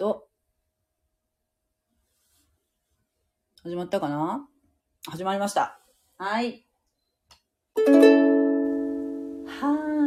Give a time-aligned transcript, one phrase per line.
[0.00, 0.26] と。
[3.62, 4.48] 始まったかな？
[5.06, 5.78] 始まりました。
[6.16, 6.64] はい。
[7.76, 9.99] はーい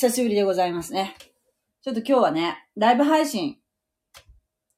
[0.00, 1.14] 久しぶりでございますね。
[1.82, 3.58] ちょっと今日はね、ライブ配信、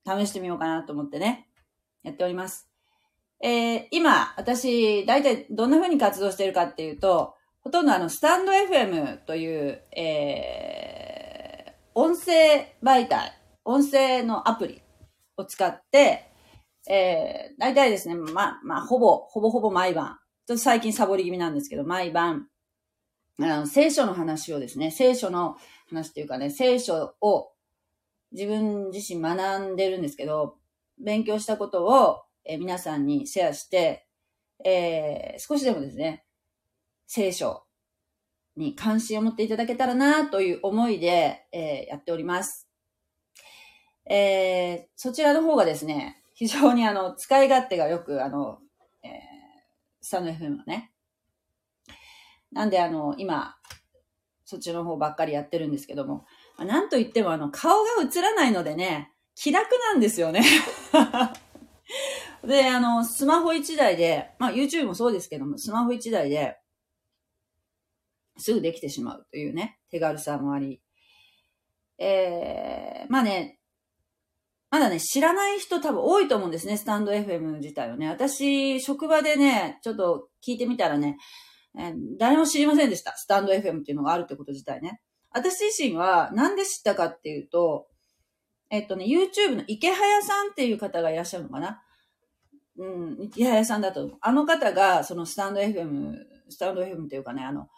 [0.05, 1.47] 試してみようかなと思ってね、
[2.03, 2.69] やっております。
[3.41, 14.83] えー、今、私、大体どんな風に活動してるかっていうと、ほとんどあの、スタンド FM という、えー、音声媒体、音声のアプリ
[15.37, 16.33] を使って、
[16.91, 22.49] えー、大体ですね、ま、まあ、ほぼ、ほぼほぼ毎晩、ちょっと最近サボり気味なんですけど、毎晩、
[23.41, 25.57] あの、聖書の話をですね、聖書の
[25.89, 27.53] 話っていうかね、聖書を
[28.33, 30.59] 自分自身学んでるんですけど、
[30.99, 34.07] 勉強したことを、えー皆さんにシェアして、
[34.65, 36.25] えー少しでもですね、
[37.07, 37.65] 聖書
[38.57, 42.69] に関心を持っていただけたらなという思いで、えーやっております。
[44.09, 48.59] えーそちらの方がですね、非常にあの、使い勝手がよく、あの、
[49.03, 49.11] えー
[50.01, 50.93] スタンド FM のね。
[52.53, 53.57] なんであの、今、
[54.45, 56.27] そっちの方ばっかりやってるんですけども、
[56.59, 60.43] なんといってもあの、顔が映らないのでね、気楽なんですよね。
[62.45, 66.59] で、あの、スマホ一台で、まあ YouTube もそうですけども、スマホ一台で、
[68.39, 70.83] すぐできてしまうというね、手軽さもあり。
[71.99, 73.59] えー、まあね、
[74.71, 78.09] まだね、知らない人多分多いと思うんですね、スタンド FM 自体をね。
[78.09, 81.19] 私、職場でね、ちょっと聞いてみたらね、
[81.79, 83.17] え誰も知りませんでした。
[83.17, 85.01] スタンド FM っていうのがあるってこと自体ね。
[85.31, 87.87] 私自身は、なんで知ったかっていうと、
[88.71, 91.83] えっとね、YouTube の池早さんっていう方がいらっしゃるのかな
[92.79, 94.19] うん、池早さんだと。
[94.21, 96.15] あの方が、そのスタンド FM、
[96.49, 97.69] スタンド FM っていうかね、あの、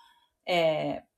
[0.46, 1.14] えー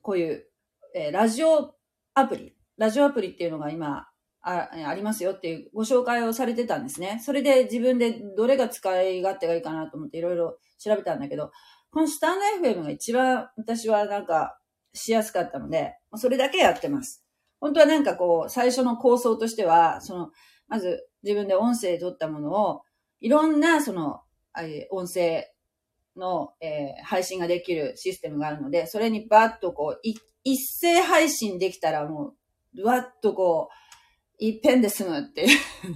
[0.00, 0.46] こういう、
[0.94, 1.74] えーラジオ
[2.14, 4.07] アプリ、ラジオアプリっていうのが今、
[4.48, 7.20] あありますよっていうご紹介をされてたんですね。
[7.22, 11.50] それで自分でどれが使い勝手がいいかなと思っていろいろ調べたんだけど、
[11.90, 14.58] このスタンド FM が一番私はなんか
[14.94, 17.24] しやすかったので、それだけやってます。
[17.60, 20.30] 本当はなんかこう、最初の構想としては、その、
[20.68, 22.82] まず自分で音声で撮ったものを、
[23.20, 24.20] いろんなその、
[24.90, 25.46] 音声
[26.16, 30.00] の、えー配信ができるシステムがあるので、それにバッとこう、
[30.44, 32.34] 一斉配信できたらも
[32.76, 33.87] う、わっとこう、
[34.38, 35.48] 一遍で済むっていう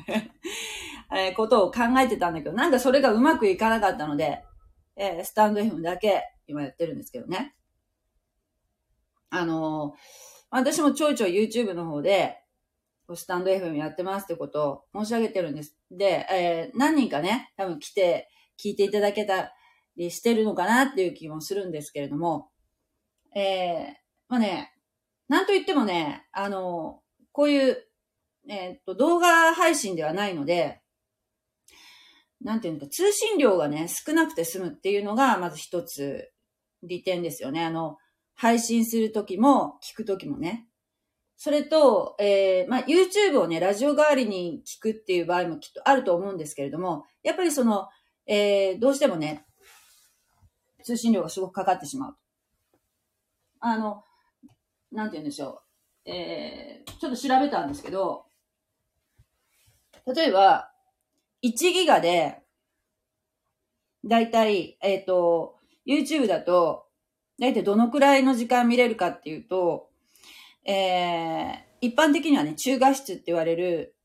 [0.08, 0.32] ね、
[1.14, 4.42] えことを考えてたんだけど、なんかそれがうまくいかなかったので、
[4.96, 7.54] えースタンド FM だけ今やってるんですけどね。
[9.30, 10.22] あのー
[10.54, 12.38] 私もちょいちょい YouTube の方で、
[13.14, 15.78] スタンド FM やってますってことを申し上げてるんです。
[15.90, 18.28] で、えー何人かね、多分来て
[18.62, 19.54] 聞いていただけた
[19.96, 22.50] りしてるのかなっていう気もするんですけれども、
[23.34, 23.94] えー
[24.28, 24.72] まあね、
[25.28, 27.02] なんと言ってもね、あの
[27.32, 27.88] こういう、
[28.48, 30.80] えーっと、動画配信ではないので、
[32.40, 36.32] なんていうのか、通信量がね、少なくて済むっていうのが、まず一つ、
[36.82, 37.64] 利点ですよね。
[37.64, 37.98] あの、
[38.34, 40.66] 配信するときも、聞くときもね。
[41.36, 47.88] それと、えー、まあ、YouTube をね、ラジオ代わりに聞くっていう場合もきっとあると思うんですけれども、やっぱりその、
[48.26, 49.46] えー、どうしてもね、
[50.82, 52.16] 通信量がすごくかかってしまう。
[53.60, 54.04] あの、
[54.90, 55.62] なんて言うんでしょ
[56.04, 56.10] う。
[56.10, 58.24] えー、ちょっと調べたんですけど、
[60.06, 60.70] 例えば、
[61.44, 62.38] 1ギガで、
[64.04, 65.56] だいたい、えっ、と、
[65.86, 66.86] YouTube だと、
[67.38, 69.90] だいたいどのくらいの時間見れるかっていうと、
[70.64, 73.96] えー、一般的にはね、中画質って言われる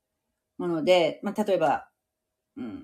[0.57, 1.87] もので、まあ、例えば、
[2.55, 2.81] うん、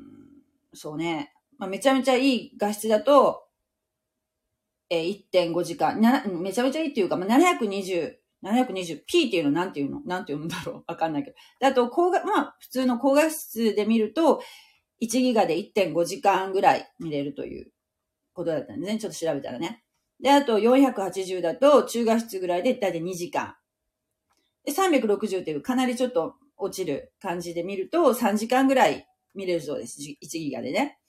[0.74, 3.48] そうね、まあ、めちゃめちゃいい画質だと、
[4.90, 10.02] えー、1.5時間、な、めちゃめちゃいいっていうか、まあ、720、720p っていうのなんていうの？
[10.06, 10.84] なんて読むんだろう？
[10.92, 11.36] わかんないけど。
[11.60, 14.42] であと、高画、まあ、普通の高画質で見ると、
[15.02, 17.72] 1ギガで1.5時間ぐらい見れるという
[18.34, 19.00] ことだったんですね。
[19.00, 19.84] ちょっと調べたらね。
[20.20, 23.56] で、あと480だと中画質ぐらいでだいたい2時間。
[24.64, 29.06] で、360っていうかなりちょっと落ちる感じで見ると3時間ぐらい
[29.36, 30.00] 見れるそうです。
[30.02, 31.00] 1ギガでね。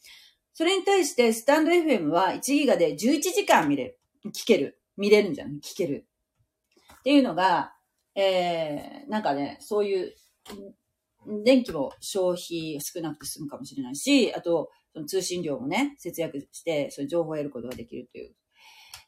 [0.52, 4.00] それに対してスタンド FM は1ギガで11時間見れる。
[4.32, 4.80] 聞ける。
[4.96, 5.54] 見れるんじゃない？
[5.60, 6.06] 聞ける。
[7.04, 7.74] っていうのが、
[8.14, 10.14] えー、なんかね、そういう、
[11.44, 18.32] 電気も消費少なくて済むかもしれないし、あと、その通信量もね、節約して、そういう情報を得ることができるという、っ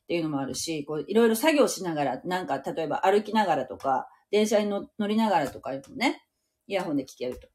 [0.08, 6.22] ていうのもあるし、こう、いろいろ作業しながら、なんか、例えば歩きながらとか、電車に乗りながらとかもね、
[6.66, 7.48] イヤホンで聞けると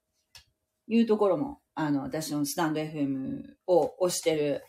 [0.87, 4.63] いうところも、あの、私のスタンド FM を押してる、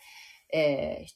[0.53, 1.15] えー、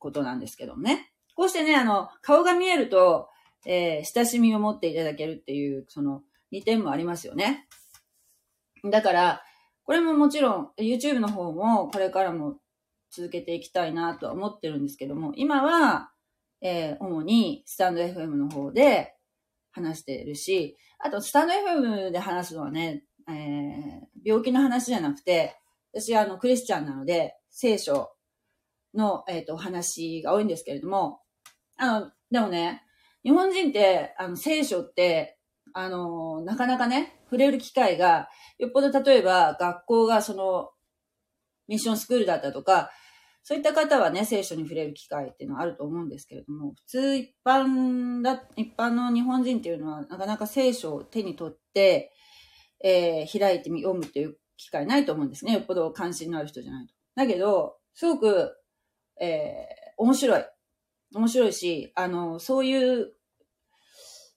[0.00, 1.12] ことなんですけどもね。
[1.36, 3.28] こうしてね、あの、顔が見えると、
[3.66, 6.22] えー、親しみを持っていただけるっていう、その、
[6.52, 7.66] 2点もありますよね。
[8.84, 9.42] だから、
[9.84, 12.56] これももちろん YouTube の方もこれからも
[13.10, 16.12] 続けていきたいなとは思ってるんですけども、今は、
[16.60, 19.14] えー、主にスタンド FM の方で
[19.72, 25.56] 話してるし、あとスタンド FM で話すのはね、えー、病気の話じゃなくて、
[25.92, 28.10] 私はあのクリスチャンなので、聖書
[28.94, 31.20] の、えっ、ー、と、話が多いんですけれども、
[31.76, 32.82] あの、でもね、
[33.24, 35.38] 日本人って、あの、聖書って、
[35.74, 38.28] あの、なかなかね、触れる機会が、
[38.58, 40.70] よっぽど例えば学校がその、
[41.68, 42.90] ミッションスクールだったとか、
[43.44, 52.12] そういった方はね、聖書に触れる機会っていうのはあると思うんですけれども、普通一般だ、一般の日本人っていうのは、なかなか聖書を手に取って、
[52.84, 55.54] えー、開いて読むっていう機会ないと思うんですね。
[55.54, 56.94] よっぽど関心のある人じゃないと。
[57.16, 58.56] だけど、すごく、
[59.20, 60.44] えー、面白い。
[61.14, 63.12] 面白いし、あの、そういう、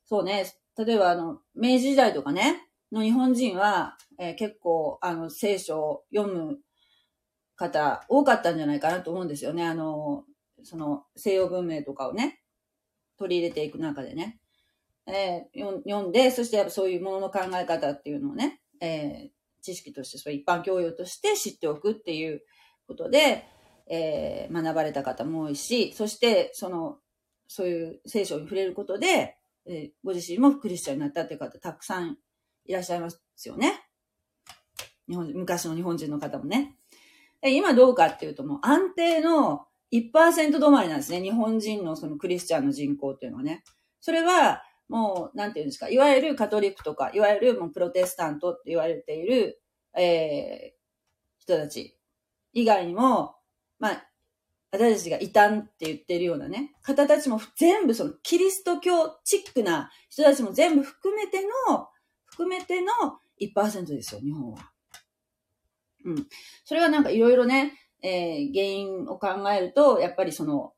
[0.06, 0.46] そうね、
[0.78, 6.58] 例えばあの、明治時代とかね、の日本人は、えー、結構、あの、聖書を読む
[7.56, 9.66] 方多かったんじゃないかなと思うんですよね。
[9.66, 10.24] あの、
[10.64, 12.42] その西洋文明とかをね、
[13.18, 14.40] 取り入れていく中でね。
[15.08, 19.30] えー、読んで、そしてやっぱそういうものの考え方っていうのをね、えー、
[19.62, 22.42] 知識として、そういう一般教養として知っておくっていう
[22.88, 23.46] ことで、
[23.88, 26.98] えー、学ばれた方も多いし、そして、その、
[27.48, 32.18] そういう聖書に触れることで、えー、ご自身もクリスチャンになったっていう方たくさん
[32.66, 33.84] いらっしゃいますよね。
[35.08, 36.76] 日本、昔の日本人の方もね。
[37.44, 41.22] 今どうかっていうともう安定の1%止まりなんですね。
[41.22, 43.64] 日本人のそのクリスチャンの人口っていうのはね。
[44.02, 49.62] それはもう、なんていうんですか、いわゆるカトリックとか、いわゆるもうプロテスタントって言われている、
[49.98, 51.98] えー、人たち
[52.54, 53.36] 以外にも、
[53.80, 54.08] まあ、
[54.72, 61.88] 私たちが異端って言ってるようなね、方たちも全部そのキリスト教チックな人たちも全部含めての、
[62.26, 62.92] 含めての
[63.42, 64.72] 1%ですよ、日本は。
[66.06, 66.28] うん。
[66.64, 70.74] それはなんかいろいろね、えー、原因を考えると、やっぱりその、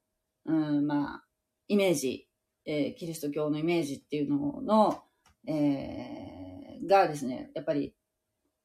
[0.46, 1.24] うん、まあ、
[1.68, 2.28] イメージ、
[2.66, 5.04] えー、キリスト教のイメージっていうのの、
[5.48, 7.94] えー、がですね、やっぱり、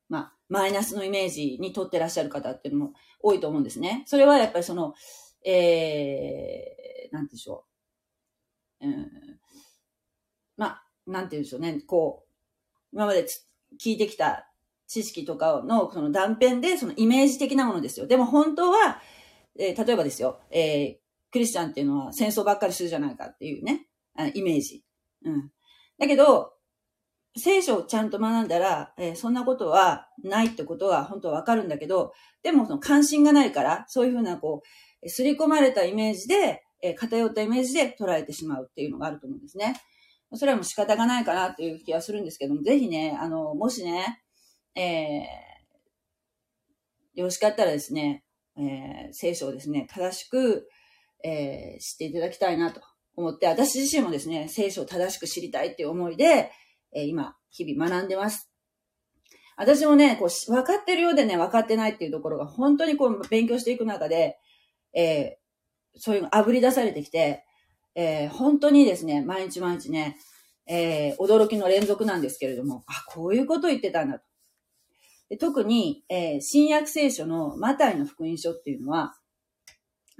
[0.09, 2.93] まあ、マイナスのイメージにとってらっしゃる方っていうのも
[3.23, 4.03] 多いと思うんですね。
[4.07, 4.95] それはやっぱりその、
[5.45, 7.65] えー、なんでしょ
[8.81, 8.87] う。
[8.87, 9.11] うん、
[10.57, 11.81] まあ、なんて言うんでしょうね。
[11.87, 12.33] こう、
[12.93, 13.27] 今まで
[13.81, 14.49] 聞いてきた
[14.87, 18.07] 知識とかのその断片でそのイメージ的なものですよ。
[18.07, 19.01] でも本当は、
[19.59, 20.97] えー、例えばですよ、えー、
[21.31, 23.87] クリスチャンっていうのは戦争ばっかりするじゃないかっていうね、
[24.35, 24.85] イメージ。
[25.25, 25.51] うん。
[25.99, 26.53] だけど、
[27.37, 32.13] 聖書をちゃんと学んだら、えー、そんなことはないってことは本当はわかるんだけど、
[32.43, 34.63] でもその関心がないから、そういうふうなこ
[35.03, 39.81] う、すり込まれたイメージで、えー、偏ったイメージで捉えてしまうっていうのがあると思うんですね。
[40.35, 44.23] それはもう仕方がないかなっていう気がするんですけども、ぜひね、あの、もしね、
[44.75, 48.25] えー、よろしかったらですね、
[48.57, 50.69] えー、聖書をですね、正しく、
[51.25, 52.81] えー、知っていただきたいなと
[53.15, 56.51] 思って、私自身もですね、聖書を正しく知りたいっていう思いで、
[56.93, 58.51] えー、今、日々学んでます。
[59.57, 64.39] 私もね、こう、分かってるようでね、分かってないっていうところが、本当にこう、勉強していく中で、
[64.95, 67.45] えー、そういうの炙り出されてきて、
[67.95, 70.17] えー、本当にですね、毎日毎日ね、
[70.67, 74.25] えー、驚きの連続なんですけれども、あ、こういうこと言ってたんだと。
[75.29, 79.15] で特に、えー、新約聖書のマタイの福音書っていうのは、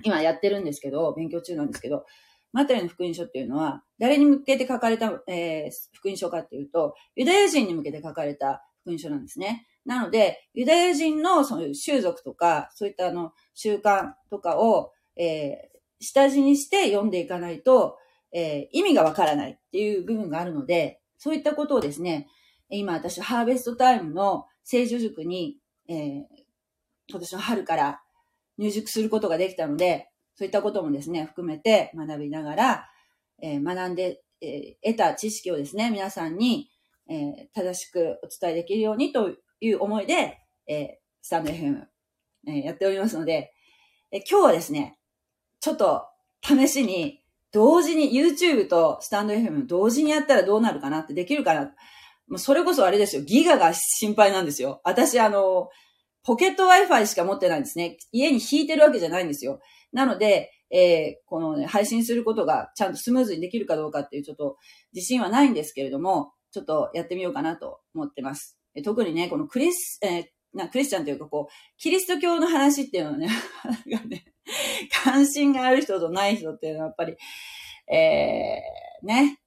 [0.05, 2.05] 今やってるんですけど、勉強中なんですけど、
[2.53, 9.67] マタイの福音書っていうのは、誰に向けて書かれた、えー、福音書かっていうと、ユダヤ人に向けて書かれた福音書なんですね。
[9.85, 17.97] なので、ユダヤ人のその習俗とか、そういったあの習慣とかを、えー、下地にして読んでいかないと、
[18.33, 22.29] えー、意味がわからないっていう部分があるので、そういったことをですね、
[22.69, 26.25] 今私、ハーベストタイムの聖女塾に、えー、
[27.09, 28.03] 今年の春から
[28.59, 32.89] 入塾することができたので、そういったこともですね、含めて学びながら、
[33.43, 36.71] えー、学んで、えー、得た知識をですね、皆さんに、
[37.09, 41.85] えー、正しくお伝えできるようにという思いで、えスタンド FM、
[42.49, 43.53] えやっておりますので、
[44.11, 44.99] え今日はですね、
[45.61, 46.05] ちょっと
[46.43, 47.21] 試しに、
[47.53, 51.73] 同時に YouTube とスタンド FM 同時にやったらどうなるかなってできるかな。
[52.29, 53.23] もうそれこそあれですよ。
[53.23, 54.81] ギガが心配なんですよ。
[54.85, 55.69] 私あの、
[56.25, 57.99] ポケット Wi-Fi しか持ってないんですね。
[58.13, 59.61] 家に引いてるわけじゃないんですよ。
[59.93, 64.57] なので、えー、この、ね、配信することがちゃんとスムーズにできるかどうかっていうちょっと
[64.95, 68.59] 自信はないんですけれども、ちょっとやってみようかなと思ってます。
[68.85, 70.25] 特にね、このクリス、えー、
[70.55, 73.29] な、クリスチャンというかこう、キリスト教の話っていうのはね、
[73.91, 74.25] がね、
[75.05, 77.17] 関心がある人とない人っていうのはやっぱり、
[77.93, 79.41] えー、ね、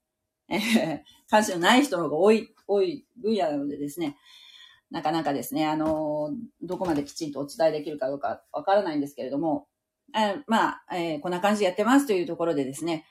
[0.49, 4.15] えー、関心のない人の方が多い、多い分野なのでですね、
[4.95, 9.67] なかなかですね、あの、どこまできちんとお伝えできるかどうかわからないんですけれども、
[10.15, 13.05] えまあ、えー、こんな感じでやってますというところでですね、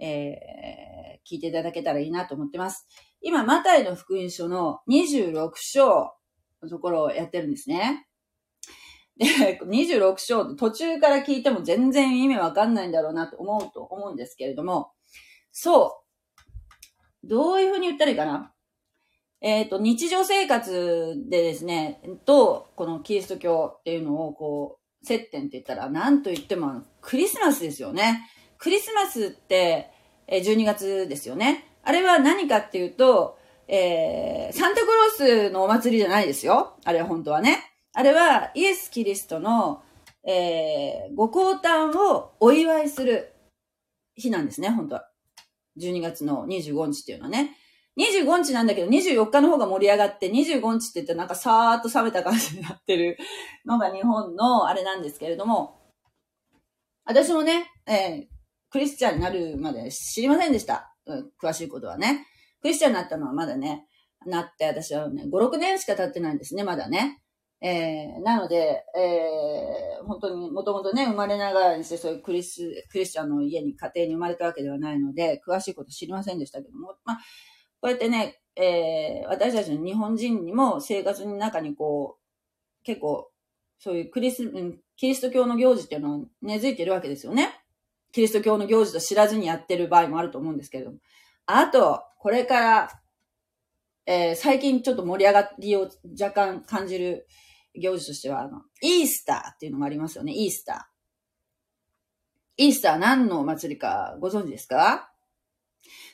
[0.00, 2.88] えー、聞いていただけたらいいなと思ってます。
[3.20, 6.12] 今、マタイの福音書の26章
[6.64, 8.08] のところをやってるんですね。
[9.16, 14.90] で、26章途中から聞いても全然意味わかんないんだろうなと思うと思うんですけれども、
[15.52, 16.02] そ
[17.22, 17.28] う。
[17.28, 18.52] どういうふうに言ったらいいかな？
[19.40, 28.28] えっ、ー、と、日常生活でですね、と、このキリスト教っていうのをこう、接点って言ったら、なんと言ってもクリスマスですよね。
[28.58, 29.90] クリスマスって、
[30.26, 31.66] え12月ですよね。
[31.82, 36.76] あれは何かっていうと、えー、サンタクロースのお祭りじゃないですよ。
[36.84, 37.72] あれは本当はね。
[37.94, 39.82] あれはイエス・キリストの、
[40.24, 43.32] えー、ご降誕をお祝いする
[44.14, 45.08] 日なんですね、本当は。
[45.78, 47.56] 12月の25日っていうのはね。
[48.00, 53.18] 25日なんだけど、24日の方が盛り上がって、25日って言ってなんかさーっと冷めた感じになってる
[53.66, 55.78] のが日本のあれなんですけれども、
[57.04, 58.26] 私もね、えー、
[58.70, 60.94] クリスチャンになるまで知りませんでした。
[61.42, 62.26] 詳しいことはね。
[62.62, 63.86] クリスチャンになったのはまだね、
[64.26, 67.22] なって私はね、5、6年しか経ってないんですね、まだね。
[67.62, 77.18] えー、なので、えー、本当にもともとね、生まれながらにしてそういうクリス、クリスチャンの家に家庭に生まれたわけではないので、詳しいこと知りませんでしたけども、まあ、
[77.80, 83.30] こうやってね、えー、私たちの日本人にも生活の中にこう、結構、
[83.78, 84.50] そういうクリス、
[84.96, 87.62] キリスト教の行事っていうのは根付いてるわけですよね。
[88.12, 90.98] キリスト教の行事と知らずにやってる場合もあると思うんですけれども。
[91.46, 93.02] あと、これから、
[94.04, 95.88] えー、最近ちょっと盛り上がりを
[96.20, 97.26] 若干感じる
[97.74, 102.64] 行事としては、あの、イースターっていうのがありますよね、イースター。
[102.64, 105.10] イースター何のお祭りかご存知ですか？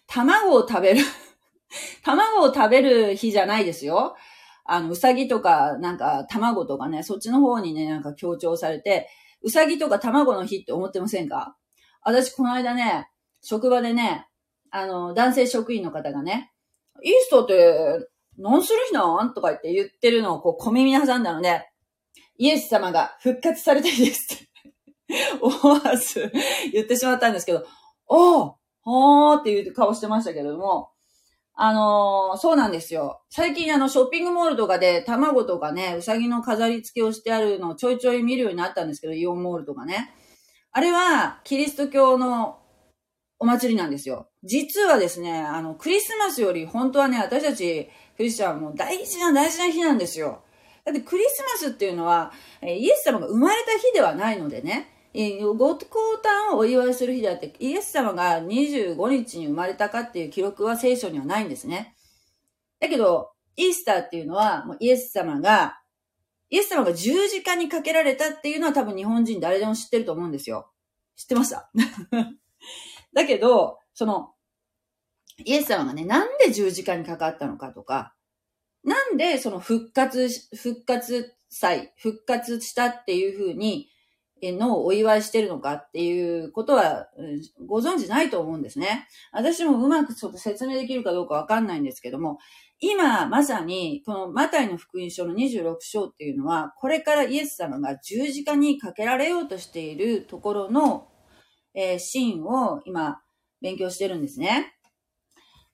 [0.07, 1.01] 卵を食べる
[2.05, 4.17] 卵を食べる日じゃないですよ。
[4.65, 9.09] あの、うさぎとか、なんか、卵とかね、そっちの方にね、なんか強調されて、
[9.43, 11.57] うさぎとか卵の日って思ってませんか？
[12.03, 13.09] 私、この間ね、
[13.43, 14.27] 職場でね、
[14.71, 16.53] あの、男性職員の方がね、
[17.03, 19.35] イーストって、何する日なん？
[19.35, 21.69] とか言って言ってるのをこう小耳に挟んだので、
[22.39, 24.49] イエス様が復活されてですって
[25.41, 26.31] 思わず
[26.73, 27.65] 言ってしまったんですけど、
[28.09, 30.91] おーほーっていう顔してましたけれども、
[31.59, 33.23] あのー、そうなんですよ。
[33.31, 40.15] 最近あの、ショッピングモールとかで卵とかね、うさぎの飾り付けをしてあるのをちょいちょい見るようになったんですけど、イオンモールとかね。
[40.71, 42.59] あれは、キリスト教の
[43.39, 44.29] お祭りなんですよ。
[44.45, 50.43] 実はですね、あの、クリスマスより本当はね、私たちクリスチャンはもう大事な大事な日なんですよ。
[50.85, 52.33] だってクリスマスっていうのは、
[52.63, 54.96] イエス様が生まれた日ではないのでね、
[55.57, 56.21] ご降
[56.51, 61.97] 誕をお祝いする日であって、イエス様が25日に生まれたかっていう記録は聖書にはないんですね。
[62.81, 65.81] だけど、イースターっていうのは、もうイエス様が、
[66.51, 70.71] イエス様が十字架にかけられたっていうのは多分日本人誰でも知ってると思うんですよ。
[71.17, 71.71] 知ってました？
[73.15, 74.35] だけど、その、
[75.45, 78.15] イエス様がね、なんで十字架にかかったのかとか、
[78.85, 83.91] なんでその復活、復活祭、復活したっていうふうに、
[84.53, 87.09] のお祝いしてるのかっていうことは、
[87.67, 89.07] ご存知ないと思うんですね。
[89.33, 92.39] 私もうまくちょっと説明できるかどうかわかんないんですけども、
[92.79, 101.09] 今まさにこのマタイの福音書の26章っていうのは、これからイエス様が十字架にかけられようとしているところの
[101.77, 103.21] えー、シーンを今、
[103.61, 104.75] 勉強してるんですね。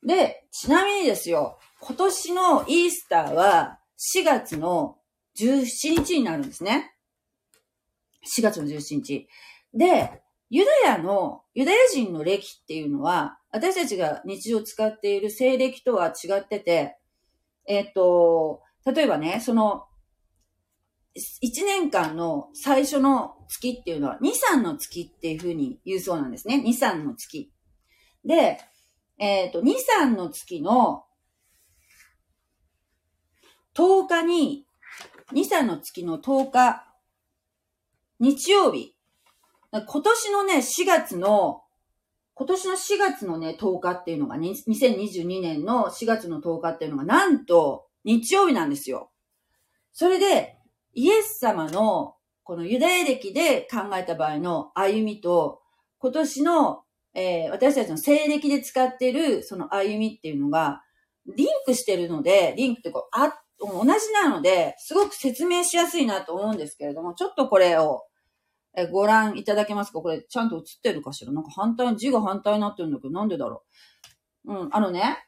[0.04, 3.78] で、ちなみにですよ、今年のイースターは
[4.16, 4.96] 4月の
[5.38, 6.91] 17日になるんですね。
[8.24, 9.28] 4月の17日。
[9.74, 16.98] で、ユダヤの、ユダヤ人の歴っていうのは、私たちが日常使っている西暦とは違ってて、
[17.66, 19.84] えっ、と、例えばね、その、
[21.16, 26.62] 1年間の最初の月っていうのは、2、3の月っていうふうに言うそうなんですね。
[26.64, 27.50] 2、3の月。
[28.24, 28.58] で、
[29.18, 31.04] えっ、と、2、3の月の
[33.74, 34.66] 10日に、
[35.32, 36.91] 2、3の月の10日、
[38.22, 38.94] 日曜日。
[39.72, 41.62] 今年のね、4月の、
[42.34, 49.10] 今年の4月のね、10日っていうのが、2022年の4月の10日っていうのが、なんと、日曜日なんですよ。
[49.92, 50.56] それで、
[50.94, 52.14] イエス様の、
[52.44, 55.60] このユダヤ歴で考えた場合の歩みと、
[55.98, 60.82] 今年のえー、私たちの西暦で使っているその歩みっていうのが、
[61.26, 68.04] リンクしてるので、リンクってこう、あ、同じなので、すごく説明しやすいなと思うんですけれども、ちょっとこれを、
[68.74, 70.00] えご覧いただけますか？
[70.00, 71.32] これ、ちゃんと映ってるかしら？
[71.32, 73.64] なんか反対、字が反対になってるんだけど、なんでだろ
[74.46, 74.52] う？
[74.54, 75.18] うん、あのね、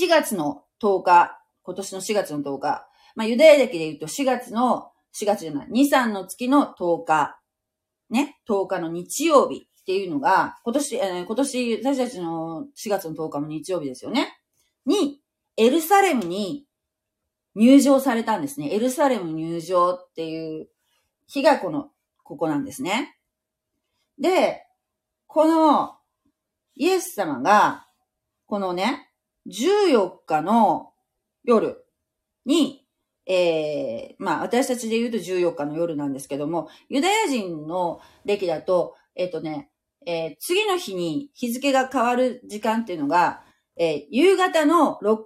[0.00, 4.90] 4月の10日、今年の4月の10日、まあ、ユダヤ歴で言うと4月の、
[5.20, 7.40] 4月じゃない、2、3の月の10日、
[8.10, 14.38] ね、10日の日曜日っていうのが、今年、えー、今年、私たちの4月の10日も日曜日ですよね。
[14.86, 15.20] に、
[15.56, 16.66] エルサレムに
[17.54, 18.72] 入場されたんですね。
[18.72, 20.68] エルサレム入場っていう
[21.28, 21.90] 日がこの、
[22.24, 23.16] ここなんですね。
[24.18, 24.66] で、
[25.26, 25.94] この、
[26.74, 27.86] イエス様が、
[28.46, 29.10] このね、
[29.46, 30.92] 14日の
[31.44, 31.84] 夜
[32.44, 32.84] に、
[33.26, 39.70] えー、まあ私たちで言うと14日の夜なんですけども、ユダヤ人の歴だと、えっ、ー、とね、
[40.06, 43.42] えー、次の日に日付が変わる時間っていうのが、
[43.76, 45.18] えー、夕方の6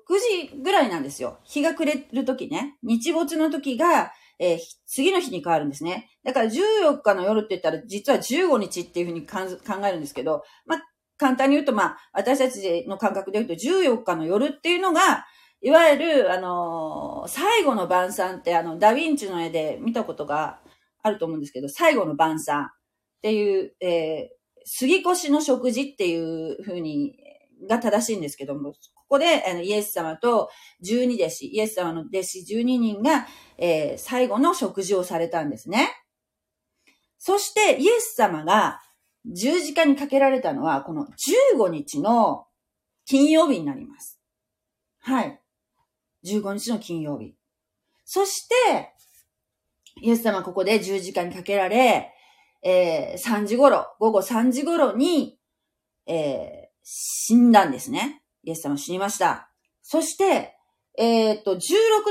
[0.51, 1.39] 時ぐらいなんですよ。
[1.45, 2.77] 日が暮れる時ね。
[2.83, 4.13] 日没の時が、
[4.43, 6.11] えー、次の日に変わるんですね。
[6.25, 10.83] だから14日の夜って言ったら実は15日っていうふうに考えるんですけど、まあ、
[11.17, 15.27] 簡単に言うと、まあ、私たちの感覚で言うと14日の夜っていうのが、
[15.61, 20.59] いわゆる、あのー、最後の晩餐って、あの、ダヴィンチの絵で見たことが
[21.05, 22.69] あると思うんですけど、最後の晩餐っ
[23.23, 24.29] ていう、えー、
[24.65, 27.17] 杉越の食事っていうふうに、
[27.69, 28.75] が正しいんですけども、
[29.13, 30.49] ここで、あの、イエス様と
[30.81, 33.27] 十二弟子、イエス様の弟子十二人が、
[33.59, 35.91] えー、最後の食事をされたんですね。
[37.19, 38.81] そして、イエス様が
[39.27, 41.09] 十字架にかけられたのは、この
[41.55, 42.47] 15日の
[43.05, 44.19] 金曜日になります。
[45.01, 45.39] はい。
[46.25, 47.35] 15日の金曜日。
[48.07, 48.95] そして、
[50.01, 52.15] イエス様ここで十字架にかけられ、
[52.63, 55.39] えー、3時頃、午後3時頃に、
[56.07, 58.22] えー、死んだんですね。
[58.45, 59.51] イエス様死にました。
[59.83, 60.57] そして、
[60.99, 61.61] えー、っと、16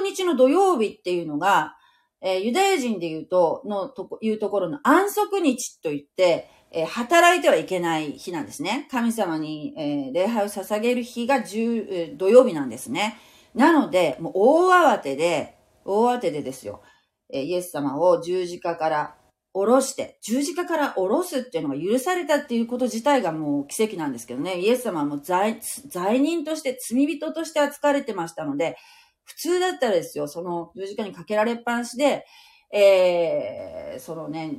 [0.04, 1.76] 日の土曜日っていうのが、
[2.22, 8.88] えー、ユダヤ人で言うと、のとこ、いうところの安息日と言って、えー、働いてはいけない日なんですね。
[8.92, 13.18] 神様に、えー、礼拝を捧げる日が10、え、土曜日なんですね。
[13.54, 16.82] なので、もう大慌てで、大慌てでですよ、
[17.30, 19.16] え、イエス様を十字架から
[19.54, 28.78] 下ろして、十字架から下ろすっていうのが許されたっていうこと自体がもう奇跡なんですけどね、イエス様はもう罪罪人として、罪人として扱われてましたので、
[29.24, 32.26] 普通だったらですよ、その十字架にかけられっぱなしで、
[32.74, 34.52] えー、そのね、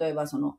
[0.00, 0.56] 例えばその、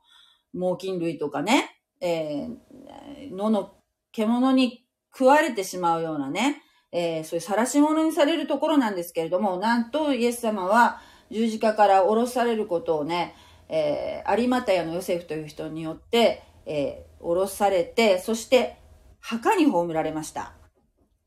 [0.54, 3.74] 猛禽類とかね、えー、野の
[4.14, 13.36] 獣に食われてしまうようなね、えー、そういう晒し者にされるところなんですけれども、なんとイエス様は十字架から下ろされることをね、
[13.70, 18.78] えー、有股屋のヨセフという人によって、えー、降ろされて、そして、
[19.20, 20.54] 墓に葬られました。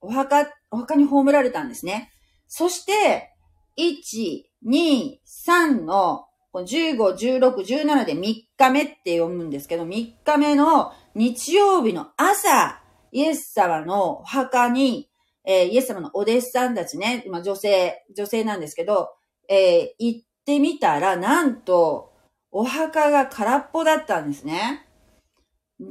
[0.01, 2.13] お墓、お墓に葬られたんですね。
[2.47, 3.33] そして、
[3.79, 6.25] 1、2、3の、
[6.55, 12.81] 15、16、17で3日目って読むんですけど、3日目の日曜日の朝、
[13.13, 15.11] イエス様のお墓に、
[15.45, 19.11] えー、イエス様のお弟子さんたちね、今女性、女性なんですけど、
[19.49, 22.13] えー、行ってみたら、なんと、
[22.59, 24.85] お墓が空っぽだったんですね。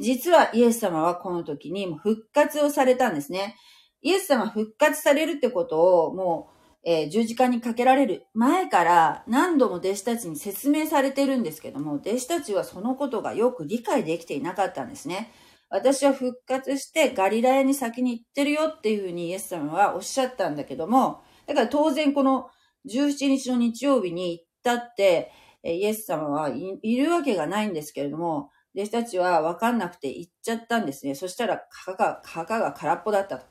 [0.01, 3.56] 実はイエス様はこの時に復活をされたんですね。
[4.01, 6.49] イエス様復活されるってことをも
[6.84, 15.32] う、えー、十字架にかけられる前から何度も弟子たちに説明されてるんですけども、弟子たちはそのことがよく理解できていなかったんですね。
[15.69, 22.49] 私は復活してガリラヤに先に行ってるよっていうふうにイエス様はおっしゃったんだけども、だから当然この
[22.89, 25.32] 17日の日曜日に行ったって、
[25.63, 31.15] えイエス様はいいるわけがないんですけれども、弟子たちは分かんなくて行っちゃったんですね。
[31.15, 33.46] そしたら墓が、墓が空っぽだったと。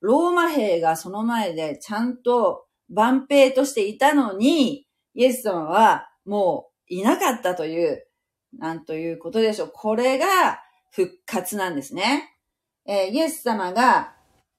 [0.00, 8.06] ローマ兵がその前でちゃんと万兵としていたのに、イエス様はもういなかったという、
[8.58, 9.70] なんということでしょう。
[9.72, 10.26] これが
[10.90, 12.36] 復活なんですね。
[12.86, 14.14] えー、イエス様が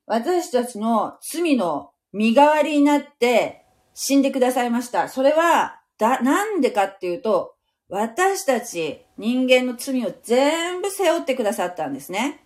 [0.08, 5.10] 私たちの罪の身代わりになって死んでくださいました。
[5.10, 7.56] それは、だ、なんでかっていうと、
[7.90, 12.44] 私たち人間の罪を全部背負ってくださったんですね。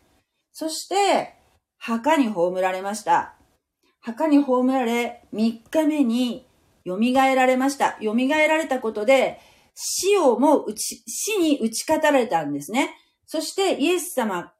[0.51, 1.35] そして、
[1.77, 3.33] 墓に葬られました。
[4.01, 6.45] 墓に葬られ、3日目に
[6.85, 7.97] 蘇られました。
[8.01, 9.39] 蘇られたことで、
[9.73, 12.95] 死をもうち、死に打ち勝たれたんですね。
[13.25, 14.53] そしてイエス様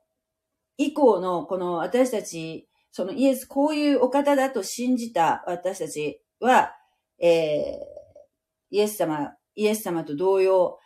[0.78, 6.74] 以降のこの私たち、そのイエス、こういうお方だと信じた私たちは、
[7.22, 8.01] えー、
[8.72, 10.80] イエス様、イエス様と同様、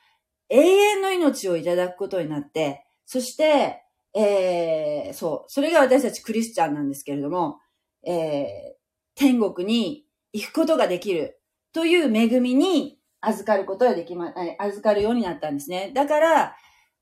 [0.50, 7.60] 永遠の命をいただくことになって、そして、えー、そう、それが私たちクリスチャンなんですけれども、
[8.06, 8.76] えー、
[9.16, 11.40] 天国に行くことができる
[11.74, 15.92] という恵みに預かることができま、預かるようになったんですね。
[15.94, 16.56] だから、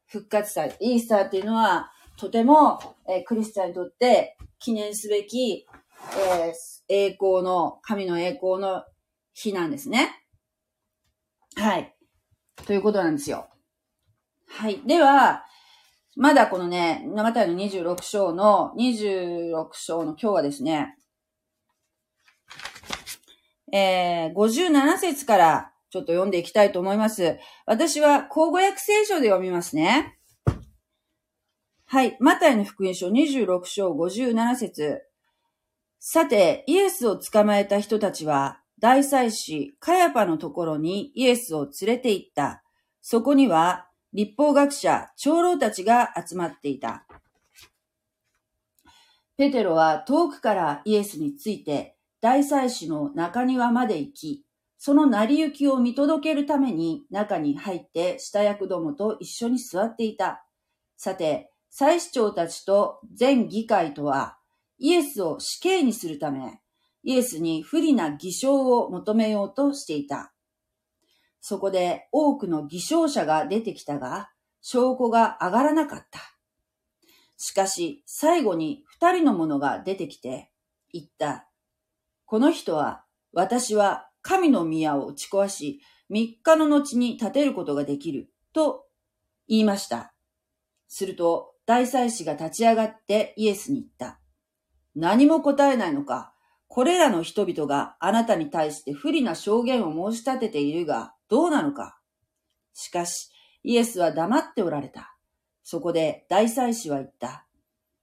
[0.07, 5.65] 復活祭、イースターっていうのは、とても、えー、クリスチャンにとって記念すべき、
[6.39, 6.53] えー、
[6.87, 8.83] 栄光の、神の栄光の
[9.33, 10.22] 日なんですね。
[11.55, 11.95] はい。
[12.65, 13.49] ということなんですよ。
[14.47, 14.81] はい。
[14.85, 15.43] では、
[16.15, 20.95] まだこのね、生体の26章の、26章の今日はですね、
[23.71, 27.39] えー、57節からちょっと読んでいきたいと思います。
[27.65, 30.19] 私は、口語訳聖書で読みますね。
[31.85, 32.17] はい。
[32.19, 35.01] マタイの福音書26章57節
[35.99, 42.63] さて、イエスを捕まえた人たちは、大祭司カヤパのところにイエスを連れて行った。
[43.01, 47.05] そこには、立法学者、長老たちが集まっていた。
[49.37, 54.45] ペテロは遠くからイエスについて、大祭司の中庭まで行き、
[54.77, 60.45] その成り行きを見届けるために中に入って下役どもと一緒に座っていた。
[60.97, 64.35] さて、祭司長たちと全議会とは、
[64.77, 66.59] イエスを死刑にするため、
[67.03, 70.33] イエスに不利な偽証を求めようとしていた。
[71.41, 76.19] そこで多くの偽証者が出てきたが、証拠が上がらなかった。
[77.37, 80.51] しかし、最後に二人の者が出てきて、
[80.93, 81.49] 言った。
[82.25, 88.85] この人は、私は神の宮を打ち壊し、三日の後に建てることができる、と
[89.49, 90.13] 言いました。
[90.87, 94.19] すると、大祭司が立ち上がってイエスに言った。
[94.95, 96.32] 何も答えないのか。
[96.73, 101.99] これらの人々があなたに対して不利な証言を申し立てているが、どうなのか？
[102.73, 103.29] しかし、
[103.61, 105.15] イエスは黙っておられた。
[105.63, 107.45] そこで大祭司は言った。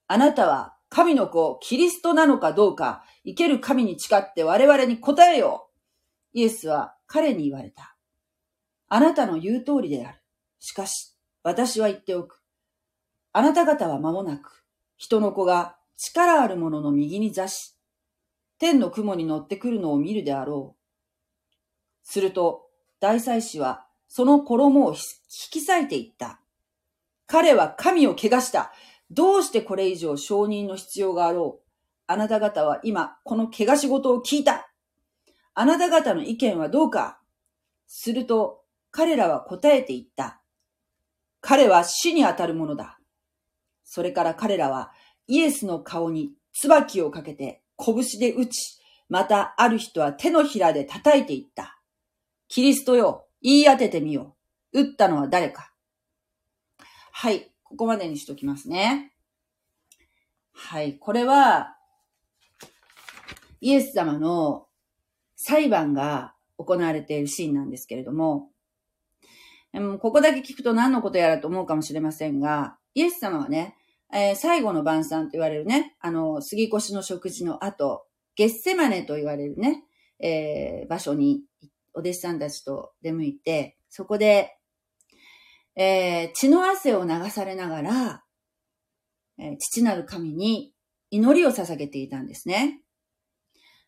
[0.06, 5.68] あなたは神の子、キリストなのかどうか、生ける神に誓って我々に答えよ
[6.34, 6.38] う。
[6.38, 7.96] イエスは彼に言われた。
[8.88, 10.18] あなたの言う通りである。
[10.60, 12.40] しかし、私は言っておく。
[13.32, 14.64] あなた方は間もなく、
[14.96, 17.74] 人の子が力ある者の右に座し、
[18.60, 20.80] 天の雲に乗ってくるのを見るであろう。
[22.02, 22.66] すると、
[23.00, 24.98] 大祭司はその衣を引
[25.50, 26.40] き裂いていった。
[27.26, 28.72] 彼は神を汚した。
[29.10, 31.70] どうしてこれ以上承認の必要があろう。
[32.06, 34.70] あなた方は今、この汚し事を聞いた。
[35.54, 37.18] あなた方の意見はどうか
[37.86, 40.42] すると、彼らは答えていった。
[41.40, 42.98] 彼は死に当たるものだ。
[43.84, 44.92] それから彼らは
[45.26, 51.80] イエスの顔に椿をかけて拳で打ち、またある人は手のひらで叩いていった。
[52.48, 54.36] キリストよ、言い当ててみよ
[54.72, 54.82] う。
[54.82, 55.72] 打ったのは誰か。
[57.12, 59.12] はい、ここまでにしときますね。
[60.52, 61.76] はい、これは、
[63.60, 64.66] イエス様の
[65.36, 68.50] 裁判が行われているシーンなんですけれども、
[70.00, 73.76] ここだけ聞くと何のことやらと思うかもしれませんが、イエス様はね、
[74.12, 79.84] えー、最後の晩餐と言われるね、あの、杉越の食事の後、ゲッセマネと言われるね、
[80.18, 81.42] えー、場所に
[81.94, 84.56] お弟子さんたちと出向いて、そこで、
[85.76, 88.24] えー、血の汗を流されながら、
[89.38, 90.74] え、父なる神に
[91.10, 92.82] 祈りを捧げていたんですね。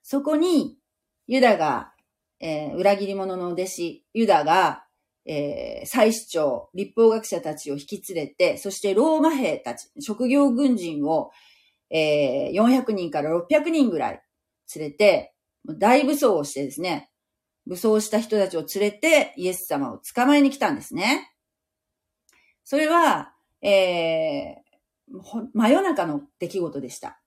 [0.02, 0.78] そこに、
[1.26, 1.92] ユダが、
[2.40, 4.86] え、裏切り者の弟子、ユダが、
[5.24, 11.30] えー、祭司長、立法学者たちを引き連れて、そしてローマ兵たち、職業軍人を、
[11.90, 14.22] えー、400人から600人ぐらい
[14.74, 15.34] 連れて、
[15.66, 17.10] 大武装をしてですね、
[17.66, 21.32] 武装した人たちを連れてイエス様を捕まえに来たんですね。
[22.64, 27.20] それは、えー、真夜中の出来事でした。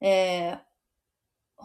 [0.00, 0.58] えー、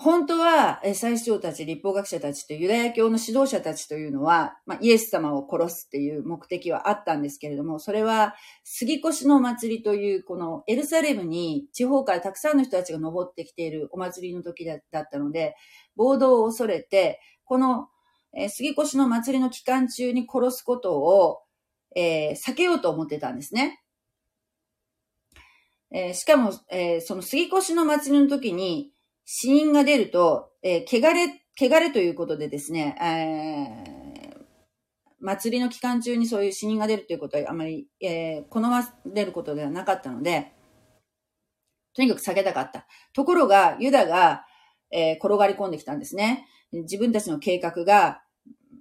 [0.01, 8.33] 本当は、最司長たち、立法学者たちとユダヤ教の指導者たちというのは、まあ、イエス様を殺すっていう目的はあったんですけれども、それは、
[8.63, 14.81] 杉越の祭りという、このエルサレムに地方からたくさんの人たちが登ってきているお祭りの時だっ
[15.11, 15.57] たので、
[15.97, 17.89] 暴動を恐れて、この、
[18.33, 21.39] えー、杉越の祭りの期間中に殺すことを、
[21.93, 23.83] えー、避けようと思ってたんですね。
[25.91, 28.93] えー、しかも、えー、その杉越の祭りの時に、
[29.31, 34.43] 死因が出ると、えー、汚れ、汚れということでですね、えー、
[35.19, 40.51] 祭りの期間中にそういう死人が出るということはあまり、えー、好まれることではなかったので、
[41.93, 42.87] とにかく避けたかった。
[43.13, 44.45] ところが、ユダが、
[44.91, 46.47] えー、転がり込んできたんですね。
[46.71, 48.23] 自分たちの計画が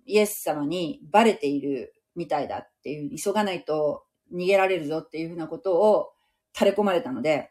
[0.07, 6.09] イエス様にバレているみたいだっていう、急がないと逃げられるぞっていうふうなことを
[6.55, 7.51] 垂れ込まれたので、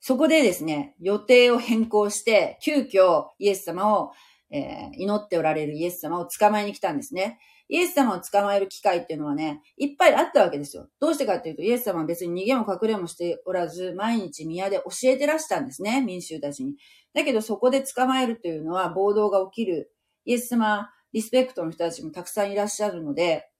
[0.00, 4.12] そこでですね、予定を変更して、急遽イエス様を、
[4.50, 7.38] えー、祈っておられるイエス様を捕まえに来たんですね。
[7.68, 10.88] イエス様を捕まえる機会っていうのはね、いっぱいあったわけですよ。
[10.98, 16.74] どうしてかっていうと、イエス様は別に逃げも隠れもしておらず、毎日宮で教えてらしたんですね、民衆たちに。
[17.14, 19.92] だけどそこで捕まえるというのは暴動が起きる。
[20.24, 23.50] イエス様、リスペクトの人たちもたくさんいらっしゃるので、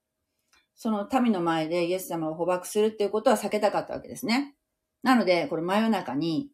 [0.75, 4.55] その民の前でイエス様を捕獲するっていうことは避けたかったわけですね。
[5.03, 6.49] なので、これ真夜中に、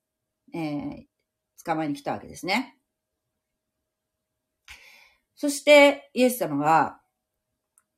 [0.54, 1.04] えー、
[1.66, 2.78] 捕まえに来たわけですね。
[5.36, 7.02] そして、イエス様は、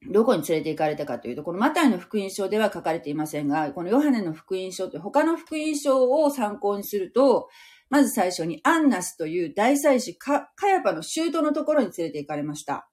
[0.09, 7.49] どこに連れて行かれたかというと、このマタイの福音書では書かれていませんが、このヨハネの福音書という他の福音書を参考にすると、
[7.89, 12.89] まず最初にアンナスという大祭司カヤパの舅のところに連れて行かれました。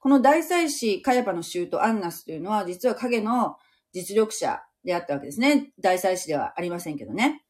[0.00, 3.56] この大祭司カヤパの舅アンナスというのは実は影の
[3.92, 5.72] 実力者であったわけですね。
[5.78, 7.44] 大祭司ではありませんけどね。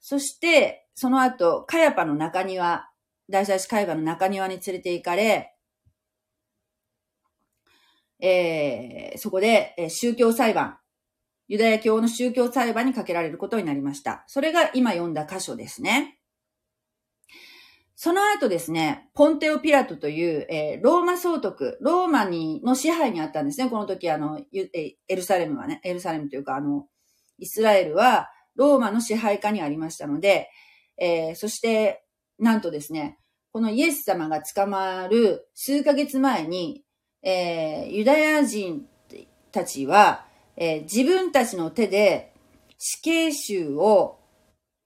[0.00, 2.88] そして、その後、カヤパの中庭、
[3.28, 5.54] 大祭司カヤパの中庭に連れて行かれ、
[8.20, 10.78] えー、そこで、えー、宗教裁判、
[11.48, 14.24] ユダヤ教の宗教裁判にかけられることになりました。
[14.26, 16.18] それが今読んだ箇所ですね。
[18.04, 23.70] その後ですね、ポンテオ・ピラトという、えー、ローマ総督、ローマにの支配にあったんですね。
[23.70, 26.88] この時、あの、エルサレムはね、エルサレムというか、あの、
[27.38, 30.50] イスラエルはローマの支配下にありましたので、
[30.98, 32.02] えー、そして、
[32.40, 33.18] なんとですね、
[33.52, 36.82] このイエス様が捕まる数ヶ月前に、
[37.22, 38.84] えー、ユダヤ人
[39.52, 42.34] たちは、えー、自分たちの手で
[42.78, 44.18] 死刑囚を、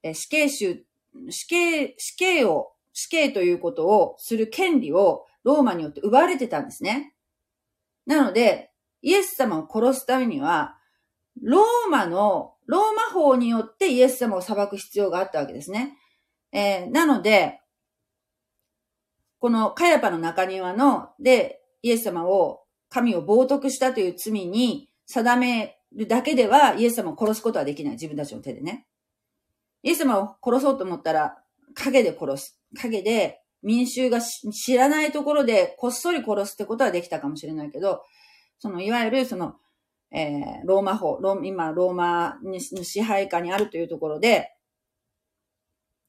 [0.03, 0.85] えー、死刑囚、
[1.31, 7.13] 死刑、死刑を死刑ということをする権利をローマによって奪われてたんですね。
[8.07, 8.71] なので、
[9.03, 10.79] イエス様を殺すためには、
[11.39, 15.95] ローマの、ローマ法によってイエス様を裁く必要があったわけですね。
[16.51, 17.61] えー、なので、
[19.37, 27.93] このカヤパの中庭の、で、イエス様を、神を冒涜したという罪に定めるだけでは、イエス様を殺すことはできない。
[27.93, 28.87] 自分たちの手でね。
[29.83, 31.37] イエス様を殺そうと思ったら、
[31.83, 32.59] 影で殺す。
[32.81, 38.03] 影で民衆が知らないところでこっそり殺すってことはできたかもしれないけど、
[38.59, 39.55] そのいわゆるその、
[40.11, 44.51] えー、ローマ法、ロ今ローマの支配下にあるというところで、